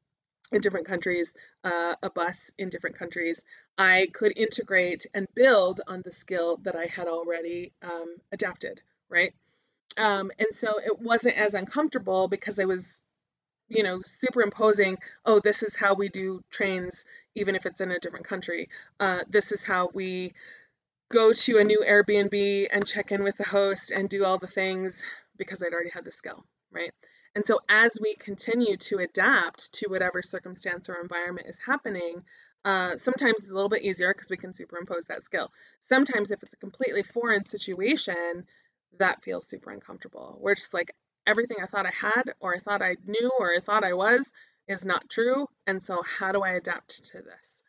in 0.53 0.61
different 0.61 0.87
countries, 0.87 1.33
uh, 1.65 1.95
a 2.03 2.11
bus 2.11 2.51
in 2.59 2.71
different 2.71 2.97
countries. 2.97 3.45
I 3.79 4.09
could 4.13 4.37
integrate 4.37 5.07
and 5.15 5.27
build 5.35 5.81
on 5.87 6.03
the 6.03 6.13
skill 6.13 6.59
that 6.65 6.77
I 6.77 6.87
had 6.87 7.07
already 7.07 7.73
um, 7.83 8.17
adapted, 8.33 8.83
right? 9.09 9.33
Um, 9.97 10.31
and 10.39 10.49
so 10.51 10.79
it 10.79 10.99
wasn't 11.01 11.37
as 11.37 11.55
uncomfortable 11.55 12.29
because 12.29 12.59
I 12.59 12.65
was, 12.65 13.01
you 13.69 13.83
know, 13.83 14.01
superimposing, 14.05 14.99
oh, 15.25 15.41
this 15.41 15.63
is 15.63 15.77
how 15.77 15.95
we 15.95 16.09
do 16.09 16.43
trains, 16.51 17.05
even 17.35 17.55
if 17.55 17.67
it's 17.67 17.81
in 17.81 17.91
a 17.91 17.99
different 17.99 18.27
country. 18.27 18.69
Uh, 18.99 19.21
this 19.29 19.53
is 19.53 19.63
how 19.63 19.91
we 19.95 20.33
go 21.11 21.33
to 21.33 21.59
a 21.59 21.65
new 21.65 21.83
Airbnb 21.87 22.69
and 22.71 22.87
check 22.87 23.11
in 23.11 23.25
with 23.25 23.37
the 23.37 23.45
host 23.45 23.91
and 23.91 24.09
do 24.09 24.25
all 24.25 24.39
the 24.39 24.47
things 24.47 25.05
because 25.37 25.63
I'd 25.63 25.73
already 25.73 25.91
had 25.91 26.05
the 26.05 26.13
skill, 26.13 26.45
right? 26.71 26.93
And 27.35 27.45
so 27.47 27.61
as 27.69 27.99
we 28.01 28.15
continue 28.15 28.77
to 28.77 28.99
adapt 28.99 29.73
to 29.75 29.89
whatever 29.89 30.23
circumstance 30.23 30.89
or 30.89 31.01
environment 31.01 31.49
is 31.49 31.59
happening, 31.59 32.23
uh, 32.65 32.97
sometimes 32.97 33.37
it's 33.39 33.51
a 33.51 33.55
little 33.55 33.69
bit 33.69 33.83
easier 33.83 34.13
because 34.13 34.31
we 34.31 34.37
can 34.37 34.55
superimpose 34.55 35.05
that 35.07 35.25
skill. 35.25 35.51
Sometimes 35.81 36.31
if 36.31 36.43
it's 36.43 36.55
a 36.55 36.59
completely 36.59 37.03
foreign 37.03 37.45
situation, 37.45 38.47
that 38.99 39.23
feels 39.23 39.47
super 39.47 39.71
uncomfortable. 39.71 40.37
Where 40.41 40.53
it's 40.53 40.73
like 40.73 40.95
everything 41.27 41.59
I 41.63 41.67
thought 41.67 41.87
I 41.87 41.91
had 41.91 42.35
or 42.41 42.55
I 42.55 42.59
thought 42.59 42.83
I 42.83 42.97
knew 43.07 43.31
or 43.39 43.53
I 43.55 43.61
thought 43.61 43.85
I 43.85 43.95
was 43.95 44.33
is 44.69 44.85
not 44.85 45.09
true. 45.11 45.49
And 45.67 45.83
so 45.83 46.03
how 46.03 46.33
do 46.33 46.43
I 46.43 46.51
adapt 46.51 47.05
to 47.07 47.23
this? 47.23 47.60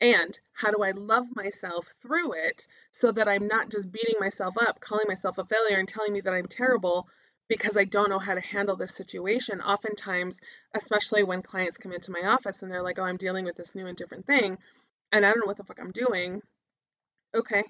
And 0.00 0.38
how 0.52 0.70
do 0.70 0.82
I 0.82 0.92
love 0.92 1.34
myself 1.34 1.94
through 2.02 2.32
it 2.34 2.66
so 2.92 3.12
that 3.12 3.28
I'm 3.28 3.48
not 3.48 3.70
just 3.70 3.90
beating 3.90 4.20
myself 4.20 4.56
up, 4.58 4.80
calling 4.80 5.06
myself 5.08 5.38
a 5.38 5.44
failure, 5.44 5.78
and 5.78 5.88
telling 5.88 6.12
me 6.12 6.20
that 6.20 6.32
I'm 6.34 6.46
terrible 6.46 7.08
because 7.48 7.76
I 7.76 7.84
don't 7.84 8.10
know 8.10 8.18
how 8.18 8.34
to 8.34 8.40
handle 8.40 8.76
this 8.76 8.94
situation. 8.94 9.60
Oftentimes, 9.60 10.40
especially 10.74 11.24
when 11.24 11.42
clients 11.42 11.78
come 11.78 11.92
into 11.92 12.12
my 12.12 12.28
office 12.28 12.62
and 12.62 12.70
they're 12.70 12.82
like, 12.82 12.98
oh, 12.98 13.04
I'm 13.04 13.16
dealing 13.16 13.44
with 13.44 13.56
this 13.56 13.74
new 13.74 13.86
and 13.86 13.96
different 13.96 14.26
thing, 14.26 14.58
and 15.12 15.24
I 15.26 15.30
don't 15.30 15.40
know 15.40 15.46
what 15.46 15.56
the 15.56 15.64
fuck 15.64 15.80
I'm 15.80 15.92
doing. 15.92 16.42
Okay, 17.34 17.64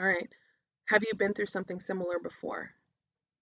all 0.00 0.06
right. 0.06 0.32
Have 0.86 1.04
you 1.04 1.14
been 1.16 1.34
through 1.34 1.46
something 1.46 1.80
similar 1.80 2.18
before? 2.20 2.75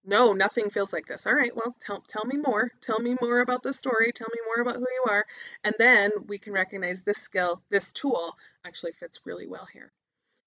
No, 0.04 0.32
nothing 0.32 0.70
feels 0.70 0.92
like 0.92 1.06
this. 1.06 1.26
All 1.26 1.34
right, 1.34 1.54
well, 1.54 1.74
tell, 1.80 2.02
tell 2.06 2.24
me 2.26 2.36
more. 2.36 2.70
Tell 2.80 2.98
me 3.00 3.16
more 3.20 3.40
about 3.40 3.62
the 3.62 3.72
story. 3.72 4.12
Tell 4.12 4.28
me 4.32 4.40
more 4.44 4.62
about 4.62 4.76
who 4.76 4.86
you 4.86 5.04
are. 5.08 5.24
And 5.64 5.74
then 5.78 6.10
we 6.26 6.38
can 6.38 6.52
recognize 6.52 7.02
this 7.02 7.18
skill, 7.18 7.62
this 7.70 7.92
tool 7.92 8.36
actually 8.64 8.92
fits 8.92 9.20
really 9.24 9.46
well 9.46 9.66
here 9.72 9.92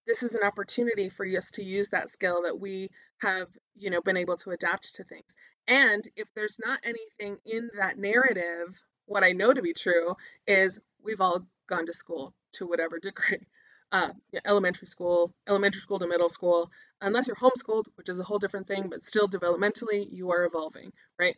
this 0.08 0.24
is 0.24 0.36
an 0.36 0.44
opportunity 0.44 1.10
for 1.10 1.26
us 1.26 1.52
to 1.52 1.64
use 1.64 1.90
that 1.90 2.10
skill 2.10 2.44
that 2.44 2.60
we 2.60 2.90
have 3.20 3.48
you 3.76 3.90
know 3.90 4.02
been 4.02 4.18
able 4.18 4.38
to 4.38 4.52
adapt 4.52 4.96
to 4.96 5.04
things 5.04 5.36
and 5.68 6.08
if 6.16 6.28
there's 6.34 6.60
not 6.66 6.80
anything 6.84 7.38
in 7.46 7.70
that 7.78 7.98
narrative 7.98 8.80
what 9.06 9.24
i 9.24 9.34
know 9.34 9.54
to 9.54 9.62
be 9.62 9.74
true 9.74 10.16
is 10.48 10.80
we've 11.04 11.22
all 11.22 11.46
gone 11.68 11.86
to 11.86 11.94
school 11.94 12.34
to 12.54 12.66
whatever 12.66 12.98
degree 13.02 13.46
uh, 13.92 14.10
elementary 14.46 14.88
school 14.88 15.32
elementary 15.48 15.80
school 15.82 16.00
to 16.00 16.08
middle 16.08 16.30
school 16.30 16.70
unless 17.02 17.28
you're 17.28 17.36
homeschooled 17.36 17.86
which 17.96 18.10
is 18.10 18.20
a 18.20 18.24
whole 18.24 18.40
different 18.40 18.68
thing 18.68 18.90
but 18.90 19.06
still 19.06 19.28
developmentally 19.28 20.06
you 20.12 20.32
are 20.32 20.46
evolving 20.46 20.92
right 21.20 21.38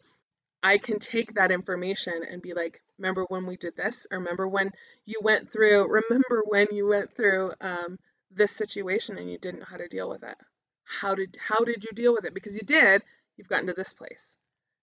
I 0.62 0.78
can 0.78 1.00
take 1.00 1.36
that 1.36 1.52
information 1.52 2.22
and 2.30 2.42
be 2.42 2.54
like, 2.54 2.82
remember 2.98 3.24
when 3.26 3.46
we 3.46 3.56
did 3.56 3.76
this? 3.78 4.06
Or 4.12 4.18
remember 4.18 4.48
when 4.48 4.72
you 5.06 5.20
went 5.22 5.52
through, 5.52 5.88
remember 5.88 6.44
when 6.46 6.68
you 6.72 6.88
went 6.88 7.16
through 7.16 7.54
um, 7.62 7.98
this 8.32 8.52
situation 8.52 9.18
and 9.18 9.32
you 9.32 9.38
didn't 9.38 9.62
know 9.62 9.66
how 9.70 9.78
to 9.78 9.88
deal 9.88 10.10
with 10.10 10.24
it. 10.24 10.36
How 10.84 11.16
did 11.16 11.38
how 11.40 11.64
did 11.64 11.84
you 11.84 11.92
deal 11.94 12.14
with 12.14 12.26
it? 12.26 12.34
Because 12.34 12.56
you 12.56 12.64
did, 12.64 13.04
you've 13.38 13.48
gotten 13.48 13.68
to 13.68 13.74
this 13.74 13.94
place. 13.94 14.36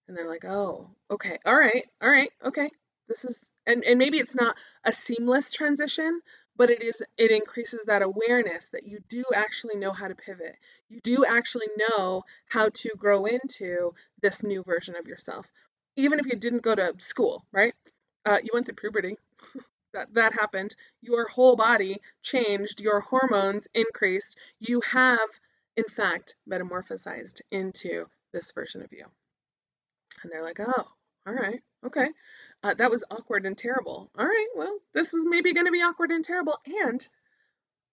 And 0.07 0.17
they're 0.17 0.29
like, 0.29 0.45
"Oh, 0.45 0.89
okay. 1.11 1.37
All 1.45 1.55
right. 1.55 1.85
All 2.01 2.09
right. 2.09 2.31
Okay. 2.43 2.69
This 3.07 3.25
is 3.25 3.49
and 3.65 3.83
and 3.83 3.99
maybe 3.99 4.17
it's 4.17 4.35
not 4.35 4.55
a 4.83 4.91
seamless 4.91 5.51
transition, 5.51 6.21
but 6.57 6.69
it 6.69 6.81
is 6.81 7.01
it 7.17 7.31
increases 7.31 7.85
that 7.85 8.01
awareness 8.01 8.67
that 8.73 8.85
you 8.87 8.99
do 9.07 9.23
actually 9.33 9.75
know 9.75 9.91
how 9.91 10.07
to 10.07 10.15
pivot. 10.15 10.57
You 10.89 10.99
do 11.01 11.23
actually 11.25 11.67
know 11.77 12.23
how 12.47 12.69
to 12.69 12.89
grow 12.97 13.25
into 13.25 13.93
this 14.21 14.43
new 14.43 14.63
version 14.63 14.95
of 14.95 15.07
yourself. 15.07 15.45
Even 15.95 16.19
if 16.19 16.25
you 16.25 16.35
didn't 16.35 16.63
go 16.63 16.75
to 16.75 16.93
school, 16.97 17.45
right? 17.51 17.73
Uh, 18.25 18.39
you 18.43 18.49
went 18.53 18.65
through 18.65 18.75
puberty. 18.75 19.17
that 19.93 20.13
that 20.13 20.33
happened 20.33 20.75
your 21.01 21.27
whole 21.27 21.55
body 21.55 22.01
changed 22.21 22.81
your 22.81 22.99
hormones 22.99 23.67
increased 23.73 24.37
you 24.59 24.81
have 24.81 25.29
in 25.77 25.85
fact 25.85 26.35
metamorphosized 26.49 27.41
into 27.51 28.05
this 28.33 28.51
version 28.51 28.81
of 28.81 28.91
you 28.91 29.05
and 30.21 30.31
they're 30.31 30.43
like 30.43 30.59
oh 30.59 30.87
all 31.25 31.33
right 31.33 31.61
okay 31.85 32.09
uh, 32.63 32.73
that 32.73 32.91
was 32.91 33.03
awkward 33.11 33.45
and 33.45 33.57
terrible 33.57 34.09
all 34.17 34.25
right 34.25 34.47
well 34.55 34.77
this 34.93 35.13
is 35.13 35.25
maybe 35.25 35.53
going 35.53 35.65
to 35.65 35.71
be 35.71 35.81
awkward 35.81 36.11
and 36.11 36.25
terrible 36.25 36.57
and 36.83 37.07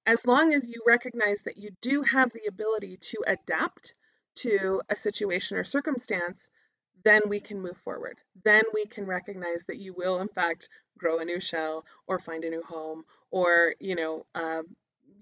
as 0.07 0.27
long 0.27 0.53
as 0.53 0.67
you 0.67 0.83
recognize 0.87 1.43
that 1.43 1.57
you 1.57 1.71
do 1.81 2.03
have 2.03 2.31
the 2.33 2.47
ability 2.49 2.99
to 2.99 3.19
adapt 3.27 3.95
to 4.35 4.83
a 4.89 4.97
situation 4.97 5.57
or 5.57 5.65
circumstance 5.65 6.51
then 7.05 7.23
we 7.29 7.39
can 7.39 7.61
move 7.61 7.77
forward. 7.85 8.19
Then 8.45 8.63
we 8.73 8.87
can 8.87 9.07
recognize 9.07 9.65
that 9.65 9.77
you 9.77 9.93
will, 9.93 10.21
in 10.21 10.29
fact, 10.29 10.69
grow 10.99 11.19
a 11.19 11.25
new 11.25 11.39
shell 11.39 11.85
or 12.07 12.19
find 12.19 12.45
a 12.45 12.51
new 12.51 12.63
home, 12.63 13.05
or, 13.31 13.75
you 13.79 13.95
know, 13.95 14.27
um, 14.35 14.75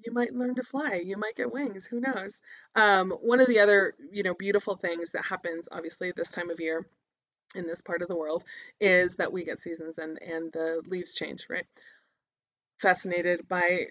you 0.05 0.13
might 0.13 0.35
learn 0.35 0.55
to 0.55 0.63
fly. 0.63 1.03
You 1.05 1.17
might 1.17 1.37
get 1.37 1.53
wings. 1.53 1.87
Who 1.87 2.01
knows? 2.01 2.41
Um, 2.75 3.11
one 3.11 3.41
of 3.41 3.47
the 3.47 3.61
other, 3.61 3.95
you 4.11 4.23
know, 4.23 4.35
beautiful 4.35 4.77
things 4.77 5.13
that 5.13 5.25
happens, 5.25 5.69
obviously, 5.71 6.13
this 6.13 6.33
time 6.33 6.51
of 6.51 6.61
year 6.61 6.87
in 7.55 7.67
this 7.67 7.81
part 7.83 8.03
of 8.03 8.09
the 8.09 8.17
world 8.17 8.45
is 8.81 9.17
that 9.17 9.33
we 9.33 9.45
get 9.45 9.59
seasons 9.59 9.99
and 9.99 10.21
and 10.23 10.53
the 10.53 10.83
leaves 10.87 11.15
change. 11.15 11.47
Right. 11.49 11.67
Fascinated 12.79 13.49
by 13.49 13.89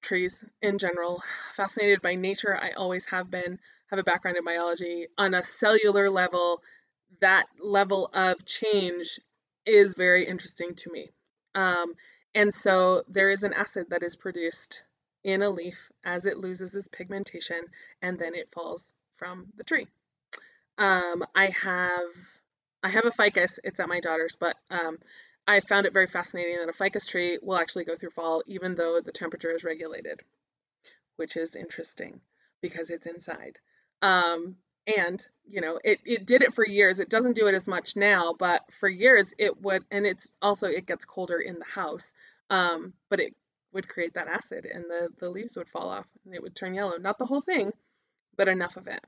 trees 0.00 0.44
in 0.62 0.78
general. 0.78 1.22
Fascinated 1.54 2.02
by 2.02 2.14
nature. 2.14 2.56
I 2.56 2.72
always 2.72 3.06
have 3.06 3.30
been. 3.30 3.58
Have 3.90 3.98
a 3.98 4.02
background 4.02 4.36
in 4.36 4.44
biology 4.44 5.06
on 5.18 5.34
a 5.34 5.42
cellular 5.42 6.10
level 6.10 6.62
that 7.20 7.46
level 7.60 8.10
of 8.12 8.44
change 8.44 9.20
is 9.66 9.94
very 9.94 10.26
interesting 10.26 10.74
to 10.74 10.90
me. 10.90 11.10
Um, 11.54 11.94
and 12.34 12.52
so 12.52 13.04
there 13.08 13.30
is 13.30 13.44
an 13.44 13.52
acid 13.52 13.86
that 13.90 14.02
is 14.02 14.16
produced 14.16 14.82
in 15.22 15.42
a 15.42 15.50
leaf 15.50 15.90
as 16.04 16.26
it 16.26 16.38
loses 16.38 16.74
its 16.74 16.88
pigmentation 16.88 17.62
and 18.02 18.18
then 18.18 18.34
it 18.34 18.52
falls 18.52 18.92
from 19.16 19.46
the 19.56 19.64
tree. 19.64 19.86
Um, 20.76 21.24
I 21.34 21.50
have 21.62 22.10
I 22.84 22.90
have 22.90 23.06
a 23.06 23.10
ficus. 23.10 23.58
It's 23.64 23.80
at 23.80 23.88
my 23.88 24.00
daughter's, 24.00 24.36
but 24.38 24.56
um, 24.70 24.98
I 25.48 25.60
found 25.60 25.86
it 25.86 25.94
very 25.94 26.06
fascinating 26.06 26.58
that 26.58 26.68
a 26.68 26.72
ficus 26.72 27.08
tree 27.08 27.38
will 27.40 27.56
actually 27.56 27.84
go 27.86 27.96
through 27.96 28.10
fall 28.10 28.42
even 28.46 28.74
though 28.74 29.00
the 29.00 29.10
temperature 29.10 29.50
is 29.50 29.64
regulated, 29.64 30.20
which 31.16 31.36
is 31.38 31.56
interesting 31.56 32.20
because 32.60 32.90
it's 32.90 33.06
inside. 33.06 33.58
Um, 34.02 34.56
and 34.86 35.26
you 35.48 35.62
know 35.62 35.80
it, 35.82 35.98
it 36.04 36.26
did 36.26 36.42
it 36.42 36.52
for 36.52 36.66
years 36.66 37.00
it 37.00 37.08
doesn't 37.08 37.36
do 37.36 37.46
it 37.46 37.54
as 37.54 37.66
much 37.66 37.96
now 37.96 38.34
but 38.38 38.70
for 38.70 38.88
years 38.88 39.32
it 39.38 39.60
would 39.62 39.82
and 39.90 40.04
it's 40.04 40.34
also 40.42 40.66
it 40.68 40.86
gets 40.86 41.06
colder 41.06 41.38
in 41.38 41.58
the 41.58 41.64
house 41.64 42.12
um, 42.50 42.92
but 43.08 43.18
it 43.18 43.34
would 43.72 43.88
create 43.88 44.12
that 44.14 44.28
acid 44.28 44.66
and 44.66 44.84
the 44.84 45.08
the 45.18 45.30
leaves 45.30 45.56
would 45.56 45.68
fall 45.68 45.88
off 45.88 46.06
and 46.26 46.34
it 46.34 46.42
would 46.42 46.54
turn 46.54 46.74
yellow 46.74 46.98
not 46.98 47.18
the 47.18 47.24
whole 47.24 47.40
thing 47.40 47.72
but 48.36 48.48
enough 48.48 48.76
of 48.76 48.86
it 48.86 49.00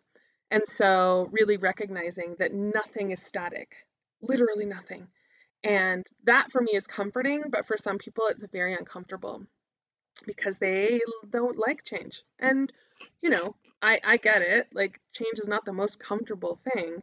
and 0.51 0.63
so 0.67 1.29
really 1.33 1.57
recognizing 1.57 2.37
that 2.39 2.53
nothing 2.53 3.11
is 3.11 3.23
static 3.23 3.75
literally 4.23 4.65
nothing 4.65 5.07
and 5.65 6.07
that 6.25 6.51
for 6.51 6.61
me 6.61 6.73
is 6.75 6.87
comforting 6.87 7.45
but 7.51 7.67
for 7.67 7.77
some 7.77 7.99
people 7.99 8.25
it's 8.29 8.45
very 8.53 8.75
uncomfortable 8.75 9.45
because 10.27 10.59
they 10.59 11.01
don't 11.31 11.59
like 11.59 11.85
change 11.85 12.23
and 12.39 12.73
you 13.21 13.31
know 13.31 13.55
I, 13.83 14.01
I 14.03 14.17
get 14.17 14.43
it. 14.43 14.69
Like, 14.73 15.01
change 15.13 15.39
is 15.39 15.49
not 15.49 15.65
the 15.65 15.73
most 15.73 16.01
comfortable 16.01 16.57
thing, 16.57 17.03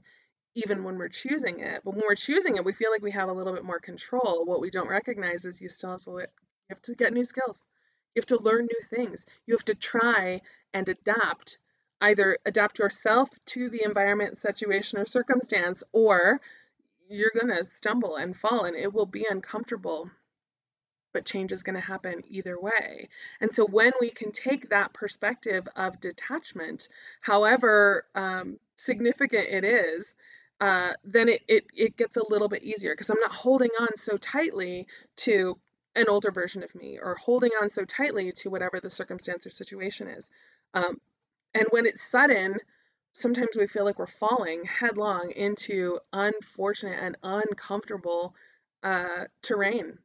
even 0.56 0.84
when 0.84 0.97
we're 0.97 1.10
choosing 1.10 1.60
it. 1.60 1.82
But 1.84 1.93
when 1.93 2.03
we're 2.08 2.15
choosing 2.15 2.58
it, 2.58 2.65
we 2.65 2.73
feel 2.73 2.91
like 2.91 3.01
we 3.01 3.12
have 3.12 3.29
a 3.29 3.34
little 3.34 3.53
bit 3.53 3.63
more 3.63 3.79
control. 3.79 4.43
What 4.45 4.62
we 4.62 4.69
don't 4.69 4.89
recognize 4.89 5.45
is 5.45 5.62
you 5.62 5.69
still 5.69 5.91
have 5.91 6.01
to 6.01 6.12
let, 6.12 6.32
you 6.69 6.75
have 6.75 6.82
to 6.84 6.95
get 6.95 7.13
new 7.13 7.23
skills. 7.23 7.62
You 8.15 8.19
have 8.21 8.38
to 8.38 8.43
learn 8.43 8.65
new 8.65 8.88
things. 8.88 9.25
You 9.45 9.56
have 9.56 9.65
to 9.65 9.75
try 9.75 10.41
and 10.73 10.88
adapt. 10.89 11.60
Either 12.03 12.37
adapt 12.45 12.79
yourself 12.79 13.29
to 13.45 13.69
the 13.69 13.83
environment, 13.85 14.37
situation, 14.37 14.99
or 14.99 15.05
circumstance, 15.05 15.83
or 15.93 16.37
you're 17.07 17.31
going 17.33 17.47
to 17.47 17.65
stumble 17.69 18.17
and 18.17 18.35
fall 18.35 18.65
and 18.65 18.75
it 18.75 18.93
will 18.93 19.05
be 19.05 19.25
uncomfortable 19.29 20.09
but 21.13 21.25
change 21.25 21.51
is 21.51 21.63
going 21.63 21.75
to 21.75 21.79
happen 21.79 22.23
either 22.27 22.59
way. 22.59 23.07
And 23.39 23.53
so 23.53 23.65
when 23.65 23.91
we 24.01 24.09
can 24.09 24.31
take 24.31 24.69
that 24.69 24.93
perspective 24.93 25.67
of 25.75 25.99
detachment, 25.99 26.89
however 27.21 28.05
um, 28.15 28.59
significant 28.75 29.47
it 29.47 29.63
is, 29.63 30.15
uh, 30.59 30.93
then 31.03 31.29
it, 31.29 31.41
it, 31.47 31.65
it 31.75 31.97
gets 31.97 32.17
a 32.17 32.27
little 32.27 32.49
bit 32.49 32.63
easier 32.63 32.93
because 32.93 33.11
I'm 33.11 33.19
not 33.19 33.31
holding 33.31 33.69
on 33.79 33.95
so 33.95 34.17
tightly 34.17 34.87
to 35.17 35.57
an 35.95 36.05
older 36.09 36.31
version 36.31 36.63
of 36.63 36.73
me 36.73 36.97
or 36.99 37.13
holding 37.13 37.51
on 37.61 37.69
so 37.69 37.85
tightly 37.85 38.31
to 38.31 38.49
whatever 38.49 38.79
the 38.79 38.89
circumstance 38.89 39.45
or 39.45 39.51
situation 39.51 40.07
is. 40.07 40.31
Um, 40.73 40.99
and 41.53 41.65
when 41.71 41.85
it's 41.85 42.03
sudden, 42.03 42.57
sometimes 43.13 43.55
we 43.55 43.67
feel 43.67 43.85
like 43.85 43.99
we're 43.99 44.07
falling 44.07 44.63
headlong 44.65 45.31
into 45.35 45.99
unfortunate 46.11 46.99
and 46.99 47.17
uncomfortable 47.23 48.35
uh, 48.83 49.25
terrain 49.41 49.99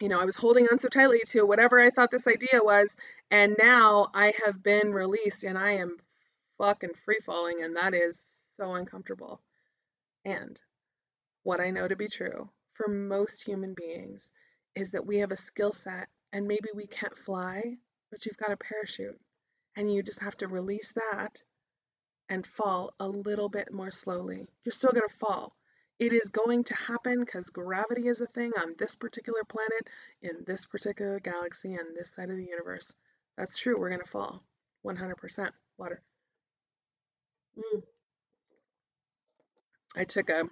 you 0.00 0.08
know, 0.08 0.20
I 0.20 0.24
was 0.24 0.36
holding 0.36 0.66
on 0.70 0.78
so 0.78 0.88
tightly 0.88 1.20
to 1.28 1.46
whatever 1.46 1.80
I 1.80 1.90
thought 1.90 2.10
this 2.10 2.26
idea 2.26 2.60
was, 2.62 2.96
and 3.30 3.56
now 3.58 4.08
I 4.12 4.34
have 4.44 4.62
been 4.62 4.92
released 4.92 5.44
and 5.44 5.56
I 5.56 5.72
am 5.72 5.96
fucking 6.58 6.94
free 7.04 7.20
falling, 7.24 7.62
and 7.62 7.76
that 7.76 7.94
is 7.94 8.22
so 8.56 8.74
uncomfortable. 8.74 9.40
And 10.24 10.60
what 11.44 11.60
I 11.60 11.70
know 11.70 11.88
to 11.88 11.96
be 11.96 12.08
true 12.08 12.50
for 12.74 12.88
most 12.88 13.42
human 13.42 13.74
beings 13.74 14.30
is 14.74 14.90
that 14.90 15.06
we 15.06 15.18
have 15.18 15.32
a 15.32 15.36
skill 15.36 15.72
set, 15.72 16.08
and 16.32 16.46
maybe 16.46 16.68
we 16.74 16.86
can't 16.86 17.16
fly, 17.18 17.76
but 18.10 18.26
you've 18.26 18.36
got 18.36 18.52
a 18.52 18.56
parachute, 18.56 19.18
and 19.76 19.92
you 19.92 20.02
just 20.02 20.22
have 20.22 20.36
to 20.38 20.48
release 20.48 20.92
that 20.92 21.42
and 22.28 22.46
fall 22.46 22.94
a 22.98 23.08
little 23.08 23.48
bit 23.48 23.72
more 23.72 23.90
slowly. 23.90 24.46
You're 24.64 24.72
still 24.72 24.90
going 24.90 25.08
to 25.08 25.14
fall 25.14 25.54
it 25.98 26.12
is 26.12 26.28
going 26.28 26.64
to 26.64 26.74
happen 26.74 27.20
because 27.20 27.50
gravity 27.50 28.08
is 28.08 28.20
a 28.20 28.26
thing 28.26 28.52
on 28.58 28.74
this 28.78 28.94
particular 28.94 29.42
planet, 29.44 29.88
in 30.20 30.44
this 30.46 30.66
particular 30.66 31.20
galaxy, 31.20 31.72
on 31.72 31.94
this 31.94 32.10
side 32.10 32.30
of 32.30 32.36
the 32.36 32.44
universe. 32.44 32.92
That's 33.36 33.56
true. 33.56 33.78
We're 33.78 33.90
going 33.90 34.02
to 34.02 34.10
fall. 34.10 34.42
100% 34.84 35.50
water. 35.78 36.02
Mm. 37.58 37.82
I 39.96 40.04
took 40.04 40.28
a 40.28 40.44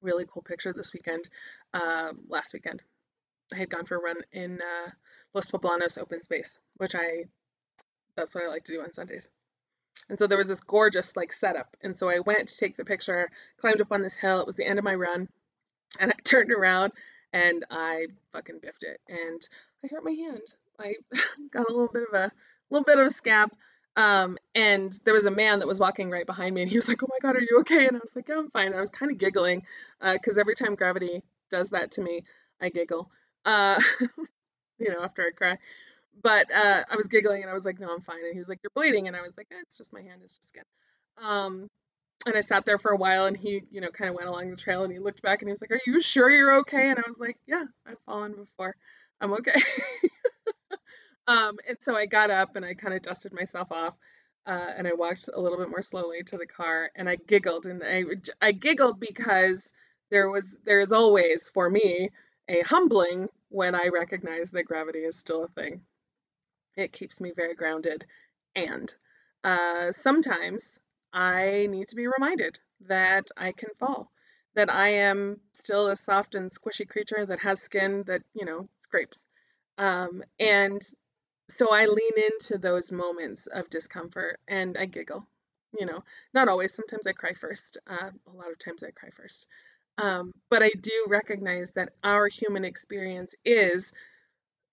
really 0.00 0.26
cool 0.30 0.42
picture 0.42 0.72
this 0.72 0.92
weekend, 0.92 1.28
uh, 1.74 2.12
last 2.28 2.54
weekend. 2.54 2.82
I 3.52 3.56
had 3.56 3.70
gone 3.70 3.86
for 3.86 3.96
a 3.96 4.00
run 4.00 4.18
in 4.32 4.60
uh, 4.62 4.90
Los 5.34 5.48
Poblanos 5.48 5.98
open 6.00 6.22
space, 6.22 6.58
which 6.76 6.94
I, 6.94 7.24
that's 8.18 8.34
what 8.34 8.44
I 8.44 8.48
like 8.48 8.64
to 8.64 8.72
do 8.72 8.82
on 8.82 8.92
Sundays. 8.92 9.28
And 10.08 10.18
so 10.18 10.26
there 10.26 10.38
was 10.38 10.48
this 10.48 10.60
gorgeous 10.60 11.16
like 11.16 11.32
setup. 11.32 11.76
And 11.82 11.96
so 11.96 12.08
I 12.08 12.18
went 12.20 12.48
to 12.48 12.56
take 12.56 12.76
the 12.76 12.84
picture, 12.84 13.30
climbed 13.60 13.80
up 13.80 13.92
on 13.92 14.02
this 14.02 14.16
hill. 14.16 14.40
It 14.40 14.46
was 14.46 14.56
the 14.56 14.66
end 14.66 14.78
of 14.78 14.84
my 14.84 14.94
run. 14.94 15.28
And 16.00 16.10
I 16.10 16.14
turned 16.24 16.50
around 16.50 16.92
and 17.32 17.64
I 17.70 18.06
fucking 18.32 18.58
biffed 18.60 18.82
it. 18.82 19.00
And 19.08 19.40
I 19.84 19.88
hurt 19.88 20.04
my 20.04 20.12
hand. 20.12 20.42
I 20.80 20.94
got 21.52 21.68
a 21.68 21.72
little 21.72 21.88
bit 21.88 22.08
of 22.12 22.14
a 22.14 22.32
little 22.70 22.84
bit 22.84 22.98
of 22.98 23.06
a 23.06 23.10
scab. 23.10 23.50
Um, 23.96 24.38
and 24.54 24.92
there 25.04 25.14
was 25.14 25.24
a 25.24 25.30
man 25.30 25.58
that 25.58 25.66
was 25.66 25.80
walking 25.80 26.08
right 26.10 26.26
behind 26.26 26.54
me, 26.54 26.62
and 26.62 26.70
he 26.70 26.76
was 26.76 26.86
like, 26.86 27.02
"Oh 27.02 27.08
my 27.10 27.18
god, 27.20 27.34
are 27.34 27.40
you 27.40 27.58
okay?" 27.60 27.88
And 27.88 27.96
I 27.96 28.00
was 28.00 28.14
like, 28.14 28.28
"Yeah, 28.28 28.38
I'm 28.38 28.50
fine." 28.50 28.72
I 28.72 28.80
was 28.80 28.90
kind 28.90 29.10
of 29.10 29.18
giggling 29.18 29.64
because 30.00 30.38
uh, 30.38 30.40
every 30.40 30.54
time 30.54 30.76
gravity 30.76 31.24
does 31.50 31.70
that 31.70 31.90
to 31.92 32.00
me, 32.00 32.22
I 32.60 32.68
giggle. 32.68 33.10
Uh, 33.44 33.80
you 34.78 34.92
know, 34.92 35.02
after 35.02 35.22
I 35.26 35.30
cry. 35.36 35.58
But 36.22 36.52
uh, 36.52 36.84
I 36.90 36.96
was 36.96 37.08
giggling, 37.08 37.42
and 37.42 37.50
I 37.50 37.54
was 37.54 37.64
like, 37.64 37.78
"No, 37.80 37.92
I'm 37.92 38.00
fine." 38.00 38.24
And 38.24 38.32
he 38.32 38.38
was 38.38 38.48
like, 38.48 38.60
"You're 38.62 38.72
bleeding," 38.74 39.08
and 39.08 39.16
I 39.16 39.22
was 39.22 39.34
like, 39.36 39.48
eh, 39.52 39.56
"It's 39.62 39.76
just 39.78 39.92
my 39.92 40.02
hand. 40.02 40.20
It's 40.24 40.34
just 40.34 40.48
skin." 40.48 40.64
Um, 41.22 41.68
and 42.26 42.36
I 42.36 42.42
sat 42.42 42.66
there 42.66 42.78
for 42.78 42.92
a 42.92 42.96
while, 42.96 43.26
and 43.26 43.36
he, 43.36 43.62
you 43.70 43.80
know, 43.80 43.90
kind 43.90 44.10
of 44.10 44.16
went 44.16 44.28
along 44.28 44.50
the 44.50 44.56
trail, 44.56 44.84
and 44.84 44.92
he 44.92 44.98
looked 44.98 45.22
back, 45.22 45.42
and 45.42 45.48
he 45.48 45.52
was 45.52 45.60
like, 45.60 45.72
"Are 45.72 45.80
you 45.86 46.00
sure 46.00 46.30
you're 46.30 46.58
okay?" 46.60 46.90
And 46.90 46.98
I 46.98 47.08
was 47.08 47.18
like, 47.18 47.38
"Yeah, 47.46 47.64
I've 47.86 48.00
fallen 48.06 48.34
before. 48.34 48.76
I'm 49.20 49.32
okay." 49.34 49.54
Um, 51.26 51.58
and 51.68 51.76
so 51.80 51.94
I 51.94 52.06
got 52.06 52.30
up 52.30 52.56
and 52.56 52.64
I 52.64 52.74
kind 52.74 52.94
of 52.94 53.02
dusted 53.02 53.32
myself 53.32 53.70
off. 53.70 53.94
Uh, 54.46 54.72
and 54.78 54.88
I 54.88 54.94
walked 54.94 55.28
a 55.32 55.40
little 55.40 55.58
bit 55.58 55.68
more 55.68 55.82
slowly 55.82 56.22
to 56.24 56.38
the 56.38 56.46
car, 56.46 56.90
and 56.96 57.06
I 57.08 57.16
giggled, 57.16 57.66
and 57.66 57.82
I 57.84 58.04
I 58.40 58.52
giggled 58.52 58.98
because 58.98 59.70
there 60.10 60.30
was 60.30 60.56
there 60.64 60.80
is 60.80 60.90
always 60.90 61.50
for 61.50 61.68
me 61.68 62.10
a 62.48 62.62
humbling 62.62 63.28
when 63.50 63.74
I 63.74 63.88
recognize 63.92 64.50
that 64.52 64.62
gravity 64.64 65.00
is 65.00 65.18
still 65.18 65.44
a 65.44 65.48
thing. 65.48 65.82
It 66.76 66.92
keeps 66.92 67.20
me 67.20 67.32
very 67.32 67.54
grounded, 67.54 68.06
and 68.54 68.92
uh, 69.44 69.92
sometimes 69.92 70.78
I 71.12 71.66
need 71.70 71.88
to 71.88 71.96
be 71.96 72.06
reminded 72.06 72.58
that 72.82 73.30
I 73.36 73.52
can 73.52 73.70
fall, 73.78 74.10
that 74.54 74.72
I 74.72 74.88
am 74.88 75.40
still 75.52 75.88
a 75.88 75.96
soft 75.96 76.34
and 76.34 76.50
squishy 76.50 76.88
creature 76.88 77.26
that 77.26 77.40
has 77.40 77.60
skin 77.62 78.04
that 78.04 78.22
you 78.34 78.44
know 78.46 78.68
scrapes, 78.78 79.26
um, 79.78 80.22
and 80.38 80.82
so 81.48 81.68
I 81.70 81.86
lean 81.86 82.12
into 82.32 82.58
those 82.58 82.92
moments 82.92 83.46
of 83.46 83.70
discomfort 83.70 84.38
and 84.46 84.76
I 84.76 84.86
giggle. 84.86 85.26
You 85.78 85.86
know, 85.86 86.04
not 86.32 86.48
always. 86.48 86.74
Sometimes 86.74 87.06
I 87.06 87.12
cry 87.12 87.34
first. 87.34 87.76
Uh, 87.86 88.10
a 88.26 88.36
lot 88.36 88.50
of 88.50 88.58
times 88.58 88.82
I 88.82 88.90
cry 88.90 89.10
first. 89.10 89.46
Um, 89.98 90.32
but 90.50 90.62
I 90.62 90.70
do 90.80 91.06
recognize 91.08 91.72
that 91.72 91.92
our 92.02 92.28
human 92.28 92.64
experience 92.64 93.34
is 93.44 93.92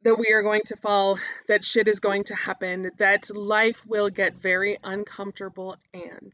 that 0.03 0.19
we 0.19 0.31
are 0.33 0.43
going 0.43 0.61
to 0.65 0.75
fall, 0.75 1.17
that 1.47 1.63
shit 1.63 1.87
is 1.87 1.99
going 1.99 2.25
to 2.25 2.35
happen, 2.35 2.91
that 2.97 3.35
life 3.35 3.83
will 3.85 4.09
get 4.09 4.35
very 4.35 4.77
uncomfortable, 4.83 5.77
and 5.93 6.33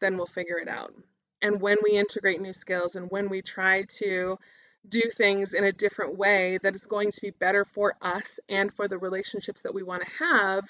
then 0.00 0.16
we'll 0.16 0.26
figure 0.26 0.58
it 0.58 0.68
out. 0.68 0.92
And 1.40 1.60
when 1.60 1.76
we 1.84 1.96
integrate 1.96 2.40
new 2.40 2.52
skills 2.52 2.96
and 2.96 3.10
when 3.10 3.28
we 3.28 3.42
try 3.42 3.84
to 4.00 4.38
do 4.88 5.02
things 5.14 5.54
in 5.54 5.64
a 5.64 5.72
different 5.72 6.16
way 6.16 6.58
that 6.62 6.74
is 6.74 6.86
going 6.86 7.12
to 7.12 7.20
be 7.20 7.30
better 7.30 7.64
for 7.64 7.94
us 8.00 8.40
and 8.48 8.72
for 8.72 8.88
the 8.88 8.98
relationships 8.98 9.62
that 9.62 9.74
we 9.74 9.82
want 9.82 10.02
to 10.02 10.24
have, 10.24 10.64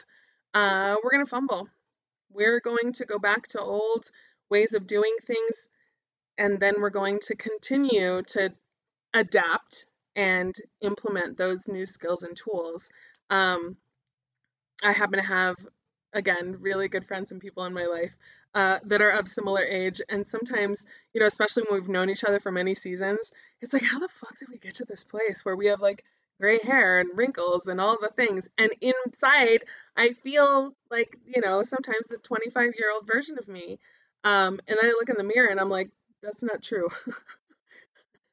uh, 0.54 0.96
we're 1.02 1.10
going 1.10 1.24
to 1.24 1.30
fumble. 1.30 1.68
We're 2.30 2.60
going 2.60 2.92
to 2.94 3.06
go 3.06 3.18
back 3.18 3.46
to 3.48 3.60
old 3.60 4.10
ways 4.50 4.74
of 4.74 4.86
doing 4.86 5.14
things, 5.22 5.68
and 6.36 6.60
then 6.60 6.74
we're 6.78 6.90
going 6.90 7.20
to 7.20 7.36
continue 7.36 8.22
to 8.28 8.52
adapt 9.14 9.86
and 10.18 10.56
implement 10.80 11.36
those 11.38 11.68
new 11.68 11.86
skills 11.86 12.24
and 12.24 12.36
tools. 12.36 12.90
Um, 13.30 13.76
I 14.82 14.90
happen 14.92 15.20
to 15.20 15.24
have, 15.24 15.54
again, 16.12 16.56
really 16.60 16.88
good 16.88 17.06
friends 17.06 17.30
and 17.30 17.40
people 17.40 17.64
in 17.66 17.72
my 17.72 17.86
life 17.86 18.10
uh, 18.52 18.80
that 18.86 19.00
are 19.00 19.10
of 19.10 19.28
similar 19.28 19.62
age. 19.62 20.02
And 20.08 20.26
sometimes, 20.26 20.84
you 21.14 21.20
know, 21.20 21.26
especially 21.26 21.64
when 21.68 21.80
we've 21.80 21.88
known 21.88 22.10
each 22.10 22.24
other 22.24 22.40
for 22.40 22.50
many 22.50 22.74
seasons, 22.74 23.30
it's 23.60 23.72
like, 23.72 23.84
how 23.84 24.00
the 24.00 24.08
fuck 24.08 24.36
did 24.40 24.48
we 24.48 24.58
get 24.58 24.74
to 24.76 24.84
this 24.84 25.04
place 25.04 25.44
where 25.44 25.54
we 25.54 25.66
have 25.66 25.80
like 25.80 26.04
gray 26.40 26.58
hair 26.58 26.98
and 26.98 27.16
wrinkles 27.16 27.68
and 27.68 27.80
all 27.80 27.96
the 28.00 28.08
things? 28.08 28.48
And 28.58 28.72
inside, 28.80 29.62
I 29.96 30.10
feel 30.10 30.74
like, 30.90 31.16
you 31.26 31.42
know, 31.42 31.62
sometimes 31.62 32.08
the 32.08 32.16
25 32.16 32.72
year 32.76 32.90
old 32.92 33.06
version 33.06 33.38
of 33.38 33.46
me. 33.46 33.78
Um, 34.24 34.58
and 34.66 34.78
then 34.80 34.90
I 34.90 34.96
look 34.98 35.10
in 35.10 35.16
the 35.16 35.22
mirror 35.22 35.48
and 35.48 35.60
I'm 35.60 35.70
like, 35.70 35.90
that's 36.24 36.42
not 36.42 36.60
true. 36.60 36.88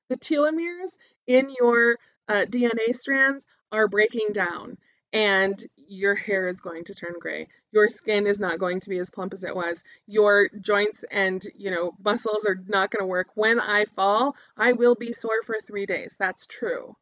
the 0.10 0.18
telomeres 0.18 0.98
in 1.28 1.50
your 1.60 1.98
uh, 2.28 2.46
DNA 2.48 2.96
strands 2.96 3.46
are 3.72 3.88
breaking 3.88 4.30
down 4.34 4.78
and 5.14 5.64
your 5.88 6.16
hair 6.16 6.48
is 6.48 6.62
going 6.62 6.84
to 6.84 6.96
turn 6.96 7.14
gray. 7.20 7.48
Your 7.72 7.88
skin 7.88 8.28
is 8.28 8.40
not 8.40 8.60
going 8.60 8.82
to 8.82 8.90
be 8.90 9.00
as 9.00 9.10
plump 9.10 9.34
as 9.34 9.44
it 9.44 9.56
was. 9.56 9.84
Your 10.08 10.50
joints 10.60 11.06
and, 11.10 11.42
you 11.56 11.72
know, 11.72 11.94
muscles 12.04 12.46
are 12.46 12.60
not 12.68 12.92
going 12.92 13.02
to 13.02 13.08
work. 13.08 13.28
When 13.36 13.60
I 13.60 13.86
fall, 13.86 14.36
I 14.58 14.74
will 14.74 14.96
be 14.96 15.14
sore 15.14 15.42
for 15.44 15.56
3 15.66 15.86
days. 15.86 16.16
That's 16.20 16.48
true. 16.48 16.96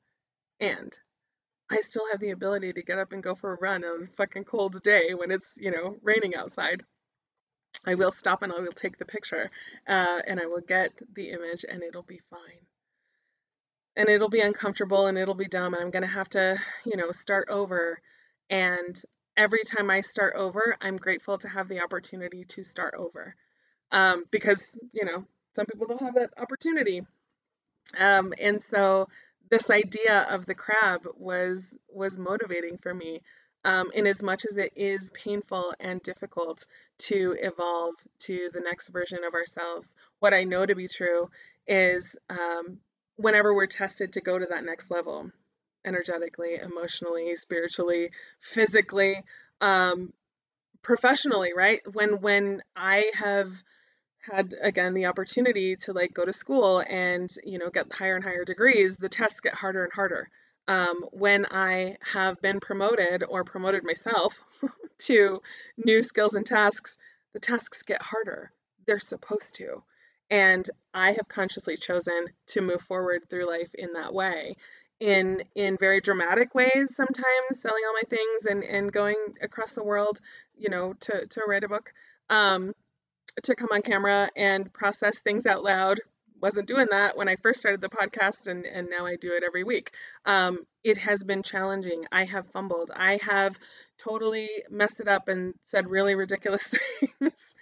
And 0.59 0.95
I 1.71 1.77
still 1.77 2.03
have 2.11 2.19
the 2.19 2.31
ability 2.31 2.73
to 2.73 2.83
get 2.83 2.99
up 2.99 3.13
and 3.13 3.23
go 3.23 3.35
for 3.35 3.53
a 3.53 3.57
run 3.59 3.83
on 3.83 4.03
a 4.03 4.07
fucking 4.15 4.43
cold 4.43 4.81
day 4.83 5.13
when 5.13 5.31
it's, 5.31 5.57
you 5.59 5.71
know, 5.71 5.97
raining 6.03 6.35
outside. 6.35 6.83
I 7.85 7.95
will 7.95 8.11
stop 8.11 8.43
and 8.43 8.53
I 8.53 8.59
will 8.59 8.73
take 8.73 8.97
the 8.97 9.05
picture 9.05 9.49
uh, 9.87 10.21
and 10.27 10.39
I 10.39 10.45
will 10.45 10.61
get 10.61 10.91
the 11.15 11.31
image 11.31 11.65
and 11.67 11.81
it'll 11.81 12.03
be 12.03 12.21
fine 12.29 12.67
and 13.95 14.09
it'll 14.09 14.29
be 14.29 14.41
uncomfortable 14.41 15.07
and 15.07 15.17
it'll 15.17 15.33
be 15.33 15.47
dumb 15.47 15.73
and 15.73 15.83
I'm 15.83 15.91
going 15.91 16.03
to 16.03 16.07
have 16.07 16.29
to, 16.29 16.57
you 16.85 16.97
know, 16.97 17.11
start 17.11 17.49
over. 17.49 17.99
And 18.49 18.99
every 19.37 19.63
time 19.63 19.89
I 19.89 20.01
start 20.01 20.35
over, 20.35 20.75
I'm 20.81 20.97
grateful 20.97 21.37
to 21.39 21.47
have 21.47 21.67
the 21.67 21.81
opportunity 21.81 22.45
to 22.45 22.63
start 22.63 22.95
over. 22.97 23.35
Um, 23.91 24.25
because, 24.31 24.79
you 24.91 25.05
know, 25.05 25.25
some 25.55 25.65
people 25.67 25.87
don't 25.87 26.01
have 26.01 26.15
that 26.15 26.31
opportunity. 26.37 27.05
Um, 27.97 28.33
and 28.39 28.61
so 28.61 29.07
this 29.49 29.69
idea 29.69 30.21
of 30.29 30.45
the 30.45 30.55
crab 30.55 31.01
was 31.15 31.75
was 31.89 32.17
motivating 32.17 32.77
for 32.77 32.93
me. 32.93 33.21
Um, 33.65 33.91
in 33.93 34.07
as 34.07 34.21
much 34.21 34.45
as 34.45 34.57
it 34.57 34.73
is 34.75 35.09
painful 35.11 35.73
and 35.79 36.03
difficult 36.03 36.65
to 36.97 37.37
evolve 37.39 37.95
to 38.19 38.49
the 38.51 38.59
next 38.59 38.89
version 38.89 39.19
of 39.25 39.33
ourselves, 39.33 39.95
what 40.19 40.33
I 40.33 40.43
know 40.43 40.65
to 40.65 40.75
be 40.75 40.89
true 40.89 41.29
is 41.65 42.17
um, 42.29 42.79
whenever 43.15 43.53
we're 43.53 43.67
tested 43.67 44.13
to 44.13 44.21
go 44.21 44.37
to 44.37 44.47
that 44.47 44.63
next 44.63 44.89
level 44.91 45.31
energetically, 45.85 46.55
emotionally, 46.55 47.35
spiritually, 47.35 48.11
physically, 48.41 49.23
um, 49.61 50.13
professionally, 50.81 51.51
right? 51.55 51.81
When 51.91 52.21
when 52.21 52.63
I 52.75 53.11
have 53.15 53.51
had 54.19 54.55
again 54.61 54.93
the 54.93 55.07
opportunity 55.07 55.75
to 55.75 55.93
like 55.93 56.13
go 56.13 56.25
to 56.25 56.33
school 56.33 56.79
and 56.79 57.29
you 57.43 57.59
know 57.59 57.69
get 57.69 57.91
higher 57.91 58.15
and 58.15 58.23
higher 58.23 58.45
degrees, 58.45 58.95
the 58.97 59.09
tests 59.09 59.41
get 59.41 59.53
harder 59.53 59.83
and 59.83 59.93
harder. 59.93 60.29
Um, 60.67 61.03
when 61.11 61.45
I 61.51 61.97
have 62.01 62.41
been 62.41 62.61
promoted 62.61 63.23
or 63.27 63.43
promoted 63.43 63.83
myself 63.83 64.41
to 64.99 65.41
new 65.77 66.03
skills 66.03 66.35
and 66.35 66.45
tasks, 66.45 66.97
the 67.33 67.41
tasks 67.41 67.83
get 67.83 68.01
harder. 68.01 68.51
They're 68.85 68.99
supposed 68.99 69.55
to. 69.55 69.83
And 70.29 70.67
I 70.93 71.11
have 71.11 71.27
consciously 71.27 71.77
chosen 71.77 72.27
to 72.47 72.61
move 72.61 72.81
forward 72.81 73.29
through 73.29 73.47
life 73.47 73.73
in 73.75 73.93
that 73.93 74.13
way. 74.13 74.55
In 74.99 75.43
in 75.55 75.77
very 75.77 75.99
dramatic 76.01 76.55
ways, 76.55 76.95
sometimes 76.95 77.61
selling 77.61 77.83
all 77.85 77.93
my 77.93 78.07
things 78.07 78.45
and, 78.45 78.63
and 78.63 78.91
going 78.91 79.17
across 79.41 79.73
the 79.73 79.83
world, 79.83 80.19
you 80.55 80.69
know, 80.69 80.93
to, 81.01 81.27
to 81.27 81.41
write 81.47 81.63
a 81.63 81.67
book, 81.67 81.91
um, 82.29 82.73
to 83.43 83.55
come 83.55 83.69
on 83.71 83.81
camera 83.81 84.29
and 84.35 84.71
process 84.71 85.19
things 85.19 85.45
out 85.45 85.63
loud. 85.63 85.99
Wasn't 86.41 86.67
doing 86.67 86.87
that 86.91 87.17
when 87.17 87.29
I 87.29 87.37
first 87.37 87.61
started 87.61 87.81
the 87.81 87.89
podcast, 87.89 88.47
and, 88.47 88.65
and 88.65 88.89
now 88.89 89.05
I 89.05 89.15
do 89.15 89.33
it 89.33 89.43
every 89.43 89.63
week. 89.63 89.91
Um, 90.25 90.59
it 90.83 90.97
has 90.97 91.23
been 91.23 91.41
challenging. 91.41 92.05
I 92.11 92.25
have 92.25 92.51
fumbled. 92.51 92.91
I 92.93 93.17
have 93.23 93.57
totally 93.97 94.49
messed 94.69 94.99
it 94.99 95.07
up 95.07 95.29
and 95.29 95.53
said 95.63 95.89
really 95.89 96.15
ridiculous 96.15 96.67
things, 96.99 97.55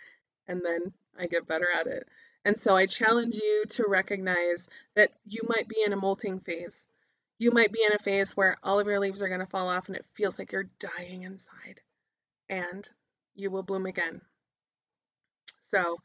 and 0.48 0.62
then 0.66 0.94
I 1.18 1.28
get 1.28 1.48
better 1.48 1.68
at 1.80 1.88
it. 1.88 2.08
And 2.44 2.58
so 2.60 2.76
I 2.76 2.86
challenge 2.86 3.36
you 3.36 3.66
to 3.70 3.86
recognize 3.88 4.68
that 4.96 5.12
you 5.26 5.42
might 5.48 5.68
be 5.68 5.84
in 5.86 5.94
a 5.94 5.98
molting 5.98 6.40
phase. 6.40 6.88
You 7.38 7.52
might 7.52 7.72
be 7.72 7.84
in 7.84 7.94
a 7.94 8.00
phase 8.00 8.36
where 8.36 8.58
all 8.64 8.80
of 8.80 8.88
your 8.88 9.00
leaves 9.00 9.22
are 9.22 9.28
going 9.28 9.40
to 9.40 9.46
fall 9.46 9.70
off 9.70 9.88
and 9.88 9.96
it 9.96 10.06
feels 10.14 10.40
like 10.40 10.52
you're 10.52 10.70
dying 10.80 11.24
inside. 11.24 11.82
And 12.50 12.88
you 13.36 13.52
will 13.52 13.64
bloom 13.64 13.86
again. 13.86 14.22
So 15.62 15.98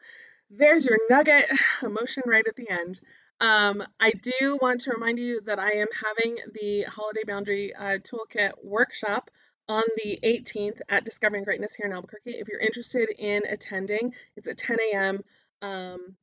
there's 0.51 0.87
your 0.87 0.99
nugget 1.11 1.47
emotion 1.83 2.23
right 2.27 2.47
at 2.47 2.57
the 2.57 2.71
end. 2.71 3.01
Um, 3.41 3.83
I 4.01 4.13
do 4.13 4.59
want 4.61 4.81
to 4.83 4.93
remind 4.93 5.19
you 5.19 5.41
that 5.43 5.59
I 5.59 5.73
am 5.73 5.89
having 5.93 6.39
the 6.55 6.85
Holiday 6.85 7.25
Boundary 7.27 7.75
uh, 7.75 7.99
Toolkit 7.99 8.53
workshop 8.63 9.31
on 9.69 9.83
the 9.97 10.19
18th 10.23 10.81
at 10.89 11.05
Discovering 11.05 11.45
Greatness 11.45 11.75
here 11.75 11.87
in 11.87 11.93
Albuquerque. 11.93 12.39
If 12.39 12.49
you're 12.49 12.61
interested 12.61 13.09
in 13.19 13.43
attending, 13.47 14.15
it's 14.37 14.49
at 14.49 14.57
10 14.57 14.79
a.m. 14.93 15.25
Um, 15.61 16.17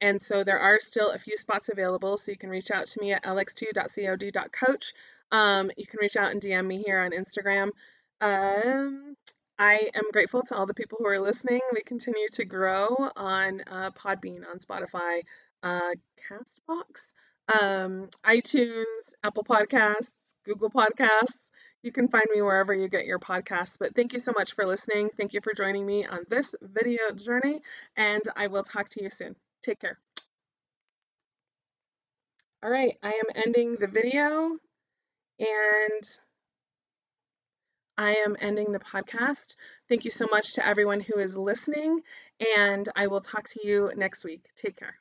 and 0.00 0.20
so 0.20 0.44
there 0.44 0.58
are 0.58 0.80
still 0.80 1.10
a 1.10 1.18
few 1.18 1.36
spots 1.36 1.68
available, 1.68 2.16
so 2.16 2.30
you 2.30 2.38
can 2.38 2.50
reach 2.50 2.70
out 2.70 2.86
to 2.86 3.00
me 3.00 3.12
at 3.12 3.24
lx2.cod.coach. 3.24 4.92
Um, 5.32 5.70
you 5.76 5.86
can 5.86 5.98
reach 6.00 6.16
out 6.16 6.32
and 6.32 6.40
DM 6.40 6.66
me 6.66 6.82
here 6.82 7.00
on 7.00 7.12
Instagram. 7.12 7.70
Um, 8.20 9.16
I 9.58 9.90
am 9.94 10.10
grateful 10.12 10.42
to 10.44 10.56
all 10.56 10.66
the 10.66 10.74
people 10.74 10.98
who 10.98 11.06
are 11.06 11.20
listening. 11.20 11.60
We 11.74 11.82
continue 11.82 12.28
to 12.32 12.44
grow 12.44 12.88
on 13.14 13.62
uh, 13.70 13.90
Podbean, 13.90 14.40
on 14.48 14.58
Spotify, 14.58 15.20
uh, 15.62 15.92
Castbox, 16.28 17.12
um, 17.60 18.08
iTunes, 18.24 18.84
Apple 19.22 19.44
Podcasts, 19.44 20.12
Google 20.46 20.70
Podcasts. 20.70 21.36
You 21.82 21.92
can 21.92 22.08
find 22.08 22.24
me 22.34 22.42
wherever 22.42 22.74
you 22.74 22.88
get 22.88 23.06
your 23.06 23.18
podcasts. 23.18 23.76
But 23.78 23.94
thank 23.94 24.12
you 24.12 24.18
so 24.18 24.32
much 24.36 24.54
for 24.54 24.66
listening. 24.66 25.10
Thank 25.16 25.34
you 25.34 25.40
for 25.42 25.52
joining 25.54 25.84
me 25.84 26.06
on 26.06 26.24
this 26.28 26.54
video 26.60 27.10
journey, 27.14 27.60
and 27.96 28.22
I 28.36 28.48
will 28.48 28.64
talk 28.64 28.88
to 28.90 29.02
you 29.02 29.10
soon. 29.10 29.36
Take 29.62 29.80
care. 29.80 29.98
All 32.62 32.70
right, 32.70 32.98
I 33.02 33.08
am 33.12 33.42
ending 33.44 33.76
the 33.76 33.86
video 33.86 34.58
and 35.38 36.04
I 37.96 38.16
am 38.16 38.36
ending 38.40 38.72
the 38.72 38.78
podcast. 38.78 39.56
Thank 39.88 40.04
you 40.04 40.10
so 40.10 40.26
much 40.30 40.54
to 40.54 40.66
everyone 40.66 41.00
who 41.00 41.18
is 41.18 41.36
listening, 41.36 42.02
and 42.56 42.88
I 42.96 43.08
will 43.08 43.20
talk 43.20 43.48
to 43.50 43.66
you 43.66 43.92
next 43.94 44.24
week. 44.24 44.44
Take 44.56 44.76
care. 44.76 44.96